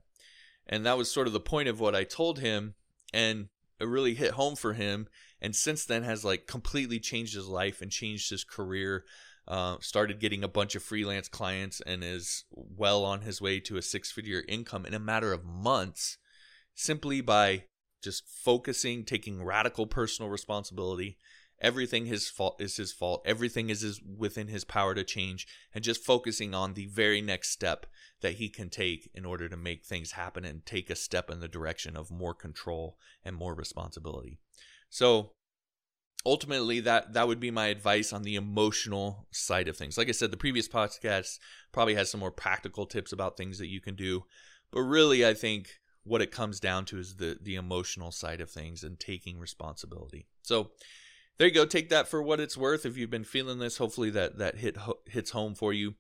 And 0.66 0.86
that 0.86 0.98
was 0.98 1.12
sort 1.12 1.28
of 1.28 1.34
the 1.34 1.40
point 1.40 1.70
of 1.70 1.80
what 1.80 1.96
I 1.96 2.04
told 2.04 2.40
him 2.40 2.76
and 3.14 3.50
it 3.80 3.88
really 3.88 4.16
hit 4.16 4.32
home 4.32 4.56
for 4.56 4.74
him. 4.74 5.08
And 5.42 5.56
since 5.56 5.86
then 5.86 6.04
has 6.04 6.24
like 6.24 6.48
completely 6.48 7.00
changed 7.00 7.36
his 7.36 7.48
life 7.48 7.82
and 7.82 7.92
changed 7.92 8.30
his 8.30 8.44
career. 8.44 9.04
Uh, 9.46 9.76
started 9.82 10.22
getting 10.22 10.42
a 10.42 10.48
bunch 10.48 10.74
of 10.74 10.82
freelance 10.82 11.28
clients 11.28 11.82
and 11.82 12.02
is 12.02 12.46
well 12.50 13.04
on 13.04 13.20
his 13.22 13.42
way 13.42 13.60
to 13.60 13.76
a 13.76 13.82
six 13.82 14.10
figure 14.10 14.42
income 14.48 14.86
in 14.86 14.94
a 14.94 15.00
matter 15.00 15.34
of 15.34 15.44
months 15.44 16.18
simply 16.74 17.20
by 17.20 17.66
just 18.04 18.28
focusing, 18.28 19.06
taking 19.06 19.44
radical 19.44 19.88
personal 19.88 20.30
responsibility. 20.30 21.18
Everything 21.62 22.06
his 22.06 22.30
fault 22.30 22.62
is 22.62 22.76
his 22.76 22.92
fault. 22.92 23.22
Everything 23.26 23.70
is 23.70 23.82
his, 23.82 24.02
within 24.02 24.50
his 24.50 24.66
power 24.66 24.94
to 24.94 25.04
change, 25.04 25.48
and 25.74 25.84
just 25.84 26.04
focusing 26.04 26.54
on 26.54 26.74
the 26.74 26.88
very 26.88 27.22
next 27.22 27.52
step 27.52 27.86
that 28.22 28.34
he 28.36 28.50
can 28.50 28.70
take 28.70 29.10
in 29.14 29.26
order 29.26 29.48
to 29.48 29.56
make 29.56 29.86
things 29.86 30.12
happen 30.12 30.44
and 30.44 30.66
take 30.66 30.90
a 30.90 30.96
step 30.96 31.30
in 31.30 31.40
the 31.40 31.48
direction 31.48 31.96
of 31.96 32.12
more 32.12 32.34
control 32.34 32.98
and 33.24 33.36
more 33.36 33.54
responsibility. 33.54 34.40
So, 34.90 35.32
ultimately 36.26 36.80
that 36.80 37.14
that 37.14 37.28
would 37.28 37.40
be 37.40 37.52
my 37.52 37.68
advice 37.68 38.14
on 38.14 38.24
the 38.24 38.36
emotional 38.36 39.28
side 39.32 39.68
of 39.68 39.76
things 39.76 39.98
like 39.98 40.08
i 40.08 40.12
said 40.12 40.32
the 40.32 40.38
previous 40.38 40.68
podcast 40.68 41.38
probably 41.72 41.96
has 41.96 42.10
some 42.10 42.20
more 42.20 42.32
practical 42.32 42.86
tips 42.86 43.12
about 43.12 43.36
things 43.36 43.58
that 43.60 43.68
you 43.68 43.82
can 43.82 43.96
do 43.96 44.24
but 44.72 44.82
really 44.82 45.26
i 45.26 45.34
think 45.34 45.82
what 46.04 46.22
it 46.22 46.32
comes 46.32 46.60
down 46.60 46.86
to 46.86 47.00
is 47.00 47.16
the 47.16 47.38
the 47.42 47.56
emotional 47.56 48.12
side 48.12 48.42
of 48.42 48.50
things 48.50 48.84
and 48.84 49.00
taking 49.00 49.40
responsibility. 49.40 50.28
So 50.42 50.72
there 51.38 51.48
you 51.48 51.54
go. 51.54 51.66
Take 51.66 51.90
that 51.90 52.08
for 52.08 52.22
what 52.22 52.40
it's 52.40 52.58
worth. 52.58 52.86
If 52.86 52.98
you've 52.98 53.10
been 53.10 53.24
feeling 53.24 53.60
this, 53.60 53.78
hopefully 53.78 54.10
that 54.12 54.38
that 54.38 54.58
hit 54.58 54.78
hits 55.08 55.32
home 55.32 55.56
for 55.56 55.74
you. 55.74 55.96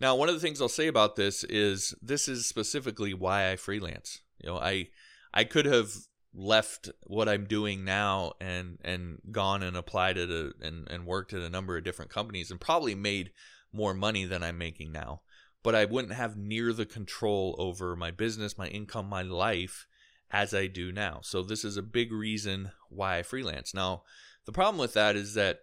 Now, 0.00 0.16
one 0.16 0.28
of 0.28 0.34
the 0.34 0.40
things 0.40 0.60
I'll 0.60 0.68
say 0.68 0.88
about 0.88 1.16
this 1.16 1.44
is 1.44 1.94
this 2.02 2.28
is 2.28 2.46
specifically 2.46 3.14
why 3.14 3.50
I 3.50 3.56
freelance. 3.56 4.20
You 4.42 4.50
know, 4.50 4.58
I 4.58 4.88
I 5.32 5.44
could 5.44 5.66
have 5.66 5.92
left 6.34 6.88
what 7.02 7.28
I'm 7.28 7.44
doing 7.44 7.84
now 7.84 8.32
and 8.40 8.78
and 8.82 9.18
gone 9.30 9.62
and 9.62 9.76
applied 9.76 10.18
at 10.18 10.30
a 10.30 10.52
and 10.60 10.88
and 10.90 11.06
worked 11.06 11.32
at 11.32 11.42
a 11.42 11.50
number 11.50 11.76
of 11.76 11.84
different 11.84 12.10
companies 12.10 12.50
and 12.50 12.60
probably 12.60 12.94
made 12.94 13.30
more 13.72 13.94
money 13.94 14.24
than 14.24 14.42
I'm 14.42 14.58
making 14.58 14.92
now 14.92 15.22
but 15.62 15.74
I 15.74 15.84
wouldn't 15.84 16.14
have 16.14 16.36
near 16.36 16.72
the 16.72 16.86
control 16.86 17.54
over 17.58 17.94
my 17.96 18.10
business, 18.10 18.58
my 18.58 18.68
income, 18.68 19.08
my 19.08 19.22
life 19.22 19.86
as 20.30 20.54
I 20.54 20.66
do 20.66 20.90
now. 20.92 21.20
So 21.22 21.42
this 21.42 21.64
is 21.64 21.76
a 21.76 21.82
big 21.82 22.10
reason 22.10 22.72
why 22.88 23.18
I 23.18 23.22
freelance. 23.22 23.74
Now, 23.74 24.02
the 24.46 24.52
problem 24.52 24.78
with 24.78 24.94
that 24.94 25.14
is 25.14 25.34
that 25.34 25.60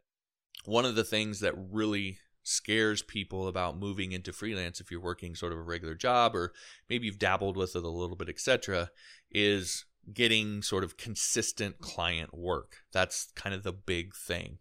one 0.66 0.86
of 0.86 0.96
the 0.96 1.04
things 1.04 1.40
that 1.40 1.56
really 1.58 2.20
scares 2.44 3.02
people 3.02 3.48
about 3.48 3.78
moving 3.78 4.12
into 4.12 4.34
freelance 4.34 4.80
if 4.80 4.90
you're 4.90 5.02
working 5.02 5.36
sort 5.36 5.52
of 5.52 5.60
a 5.60 5.64
regular 5.64 5.96
job 5.96 6.36
or 6.36 6.54
maybe 6.90 7.06
you've 7.06 7.20
dabbled 7.20 7.58
with 7.58 7.76
it 7.76 7.84
a 7.84 7.90
little 7.90 8.16
bit, 8.16 8.30
etc., 8.30 8.90
is 9.32 9.86
getting 10.14 10.62
sort 10.62 10.84
of 10.84 10.98
consistent 10.98 11.80
client 11.80 12.34
work. 12.34 12.78
That's 12.92 13.32
kind 13.36 13.54
of 13.54 13.64
the 13.64 13.74
big 13.74 14.16
thing. 14.16 14.60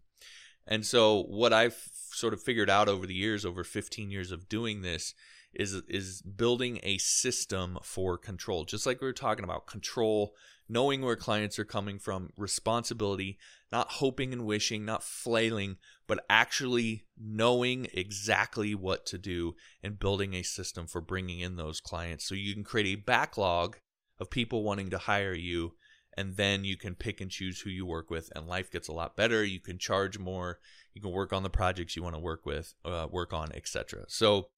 And 0.69 0.85
so 0.85 1.23
what 1.23 1.51
I've 1.51 1.89
sort 1.93 2.33
of 2.33 2.41
figured 2.41 2.69
out 2.69 2.87
over 2.87 3.07
the 3.07 3.15
years, 3.15 3.43
over 3.43 3.63
15 3.63 4.11
years 4.11 4.31
of 4.31 4.47
doing 4.47 4.81
this, 4.81 5.15
is 5.51 5.73
is 5.87 6.21
building 6.21 6.79
a 6.83 6.99
system 6.99 7.79
for 7.81 8.19
control. 8.19 8.65
Just 8.65 8.85
like 8.85 9.01
we 9.01 9.07
were 9.07 9.13
talking 9.13 9.43
about 9.43 9.65
control, 9.65 10.35
knowing 10.69 11.01
where 11.01 11.15
clients 11.15 11.57
are 11.57 11.65
coming 11.65 11.97
from, 11.97 12.29
responsibility, 12.37 13.39
not 13.71 13.93
hoping 13.93 14.31
and 14.31 14.45
wishing, 14.45 14.85
not 14.85 15.01
flailing, 15.01 15.77
but 16.05 16.23
actually 16.29 17.05
knowing 17.19 17.87
exactly 17.93 18.75
what 18.75 19.07
to 19.07 19.17
do 19.17 19.55
and 19.81 19.97
building 19.97 20.35
a 20.35 20.43
system 20.43 20.85
for 20.85 21.01
bringing 21.01 21.39
in 21.39 21.55
those 21.55 21.81
clients 21.81 22.25
so 22.25 22.35
you 22.35 22.53
can 22.53 22.63
create 22.63 22.85
a 22.85 23.01
backlog 23.01 23.77
of 24.19 24.29
people 24.29 24.61
wanting 24.61 24.91
to 24.91 24.99
hire 24.99 25.33
you 25.33 25.73
and 26.19 26.35
then 26.35 26.65
you 26.65 26.75
can 26.75 26.95
pick 26.95 27.21
and 27.21 27.31
choose 27.31 27.61
who 27.61 27.69
you 27.69 27.85
work 27.85 28.09
with 28.09 28.29
and 28.35 28.47
life 28.47 28.71
gets 28.71 28.87
a 28.87 28.93
lot 28.93 29.15
better. 29.15 29.43
You 29.43 29.59
can 29.59 29.77
charge 29.77 30.19
more. 30.19 30.59
You 30.93 31.01
can 31.01 31.11
work 31.11 31.31
on 31.31 31.43
the 31.43 31.49
projects 31.49 31.95
you 31.95 32.03
want 32.03 32.15
to 32.15 32.19
work 32.19 32.45
with 32.45 32.73
uh, 32.83 33.07
work 33.09 33.31
on 33.31 33.49
etc 33.53 34.05
so 34.07 34.49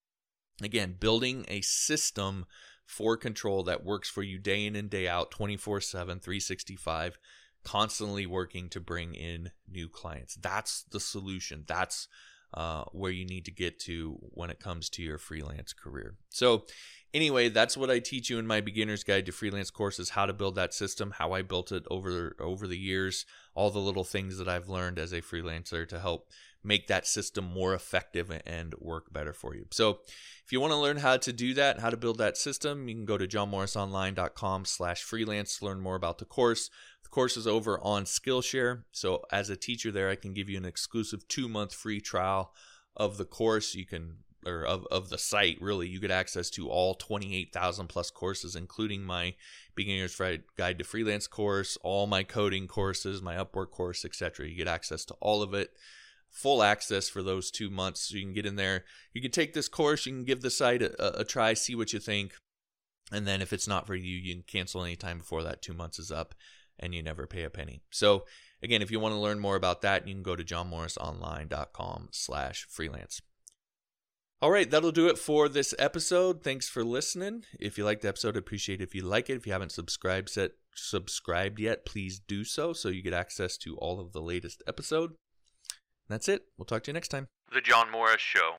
again 0.63 0.95
building 0.99 1.45
a 1.47 1.61
system 1.61 2.45
for 2.85 3.15
control 3.15 3.63
that 3.63 3.85
works 3.85 4.09
for 4.09 4.23
you 4.23 4.39
day 4.39 4.65
in 4.65 4.75
and 4.75 4.89
day 4.89 5.07
out 5.07 5.29
24 5.29 5.81
7 5.81 6.19
365 6.19 7.17
constantly 7.63 8.25
working 8.25 8.69
to 8.69 8.79
bring 8.79 9.13
in 9.13 9.51
new 9.69 9.87
clients. 9.87 10.35
That's 10.35 10.83
the 10.83 10.99
solution. 10.99 11.63
That's 11.67 12.07
uh, 12.53 12.83
where 12.91 13.11
you 13.11 13.25
need 13.25 13.45
to 13.45 13.51
get 13.51 13.79
to 13.79 14.17
when 14.33 14.49
it 14.49 14.59
comes 14.59 14.89
to 14.89 15.01
your 15.01 15.17
freelance 15.17 15.73
career 15.73 16.15
so 16.29 16.65
anyway, 17.13 17.49
that's 17.49 17.77
what 17.77 17.89
I 17.89 17.99
teach 17.99 18.29
you 18.29 18.39
in 18.39 18.47
my 18.47 18.61
beginner's 18.61 19.03
guide 19.03 19.25
to 19.25 19.31
freelance 19.31 19.69
courses, 19.69 20.11
how 20.11 20.25
to 20.25 20.33
build 20.33 20.55
that 20.55 20.73
system, 20.73 21.13
how 21.17 21.33
I 21.33 21.41
built 21.41 21.71
it 21.71 21.83
over 21.89 22.35
over 22.39 22.67
the 22.67 22.77
years, 22.77 23.25
all 23.53 23.69
the 23.69 23.79
little 23.79 24.03
things 24.03 24.37
that 24.37 24.47
I've 24.47 24.69
learned 24.69 24.99
as 24.99 25.11
a 25.11 25.21
freelancer 25.21 25.87
to 25.87 25.99
help 25.99 26.29
make 26.63 26.87
that 26.87 27.07
system 27.07 27.43
more 27.43 27.73
effective 27.73 28.31
and 28.45 28.75
work 28.75 29.11
better 29.11 29.33
for 29.33 29.55
you. 29.55 29.65
So 29.71 29.99
if 30.45 30.51
you 30.51 30.61
want 30.61 30.71
to 30.71 30.77
learn 30.77 30.97
how 30.97 31.17
to 31.17 31.33
do 31.33 31.55
that, 31.55 31.79
how 31.79 31.89
to 31.89 31.97
build 31.97 32.19
that 32.19 32.37
system, 32.37 32.87
you 32.87 32.93
can 32.93 33.05
go 33.05 33.17
to 33.17 33.27
johnmorrisonline.com 33.27 34.65
slash 34.65 35.01
freelance 35.01 35.57
to 35.57 35.65
learn 35.65 35.81
more 35.81 35.95
about 35.95 36.19
the 36.19 36.25
course. 36.25 36.69
Course 37.11 37.35
is 37.35 37.45
over 37.45 37.79
on 37.81 38.05
Skillshare. 38.05 38.83
So 38.91 39.23
as 39.31 39.49
a 39.49 39.57
teacher 39.57 39.91
there, 39.91 40.09
I 40.09 40.15
can 40.15 40.33
give 40.33 40.49
you 40.49 40.57
an 40.57 40.65
exclusive 40.65 41.27
two-month 41.27 41.73
free 41.73 41.99
trial 41.99 42.53
of 42.95 43.17
the 43.17 43.25
course. 43.25 43.75
You 43.75 43.85
can 43.85 44.17
or 44.45 44.65
of, 44.65 44.87
of 44.89 45.09
the 45.09 45.17
site 45.17 45.57
really. 45.61 45.87
You 45.87 45.99
get 45.99 46.11
access 46.11 46.49
to 46.51 46.69
all 46.69 46.95
28000 46.95 47.87
plus 47.87 48.09
courses 48.09 48.55
including 48.55 49.03
my 49.03 49.35
beginner's 49.75 50.19
guide 50.57 50.79
to 50.79 50.83
freelance 50.83 51.27
course 51.27 51.77
all 51.83 52.07
my 52.07 52.23
coding 52.23 52.67
courses 52.67 53.21
my 53.21 53.35
upwork 53.35 53.69
course 53.71 54.03
etc 54.03 54.47
you 54.47 54.55
get 54.55 54.67
access 54.67 55.05
to 55.05 55.13
all 55.19 55.41
of 55.41 55.53
it. 55.53 55.71
Full 56.29 56.63
access 56.63 57.09
for 57.09 57.21
those 57.21 57.51
two 57.51 57.69
months. 57.69 58.07
So 58.07 58.15
you 58.15 58.23
can 58.23 58.33
get 58.33 58.45
in 58.45 58.55
there. 58.55 58.85
You 59.11 59.21
can 59.21 59.31
take 59.31 59.53
this 59.53 59.67
course. 59.67 60.05
You 60.05 60.13
can 60.13 60.23
give 60.23 60.41
the 60.41 60.49
site 60.49 60.81
a, 60.81 61.19
a 61.19 61.25
try 61.25 61.53
see 61.53 61.75
what 61.75 61.91
you 61.91 61.99
think. 61.99 62.35
And 63.11 63.27
then 63.27 63.41
if 63.41 63.51
it's 63.51 63.67
not 63.67 63.85
for 63.85 63.95
you 63.95 64.17
you 64.17 64.33
can 64.33 64.43
cancel 64.43 64.83
anytime 64.83 65.17
before 65.17 65.43
that 65.43 65.61
two 65.61 65.73
months 65.73 65.99
is 65.99 66.11
up 66.11 66.33
and 66.81 66.93
you 66.93 67.01
never 67.01 67.27
pay 67.27 67.43
a 67.43 67.49
penny 67.49 67.81
so 67.89 68.25
again 68.61 68.81
if 68.81 68.91
you 68.91 68.99
want 68.99 69.13
to 69.13 69.19
learn 69.19 69.39
more 69.39 69.55
about 69.55 69.81
that 69.81 70.07
you 70.07 70.13
can 70.13 70.23
go 70.23 70.35
to 70.35 70.43
johnmorrisonline.com 70.43 72.09
slash 72.11 72.65
freelance 72.69 73.21
all 74.43 74.49
right, 74.49 74.69
that'll 74.71 74.91
do 74.91 75.07
it 75.07 75.19
for 75.19 75.47
this 75.47 75.75
episode. 75.77 76.43
Thanks 76.43 76.67
for 76.67 76.83
listening. 76.83 77.43
If 77.59 77.77
you 77.77 77.85
liked 77.85 78.01
the 78.01 78.07
episode, 78.07 78.35
appreciate 78.35 78.81
it 78.81 78.85
if 78.85 78.95
you 78.95 79.03
like 79.03 79.29
it. 79.29 79.35
If 79.35 79.45
you 79.45 79.53
haven't 79.53 79.71
subscribed 79.71 80.35
yet, 80.35 80.53
subscribed 80.73 81.59
yet, 81.59 81.85
please 81.85 82.19
do 82.19 82.43
so 82.43 82.73
so 82.73 82.89
you 82.89 83.03
get 83.03 83.13
access 83.13 83.55
to 83.57 83.77
all 83.77 83.99
of 83.99 84.13
the 84.13 84.21
latest 84.21 84.63
episode. 84.67 85.11
that's 86.09 86.27
it. 86.27 86.45
We'll 86.57 86.65
talk 86.65 86.81
to 86.83 86.89
you 86.89 86.93
next 86.93 87.09
time. 87.09 87.27
The 87.53 87.61
John 87.61 87.91
Morris 87.91 88.19
Show. 88.19 88.55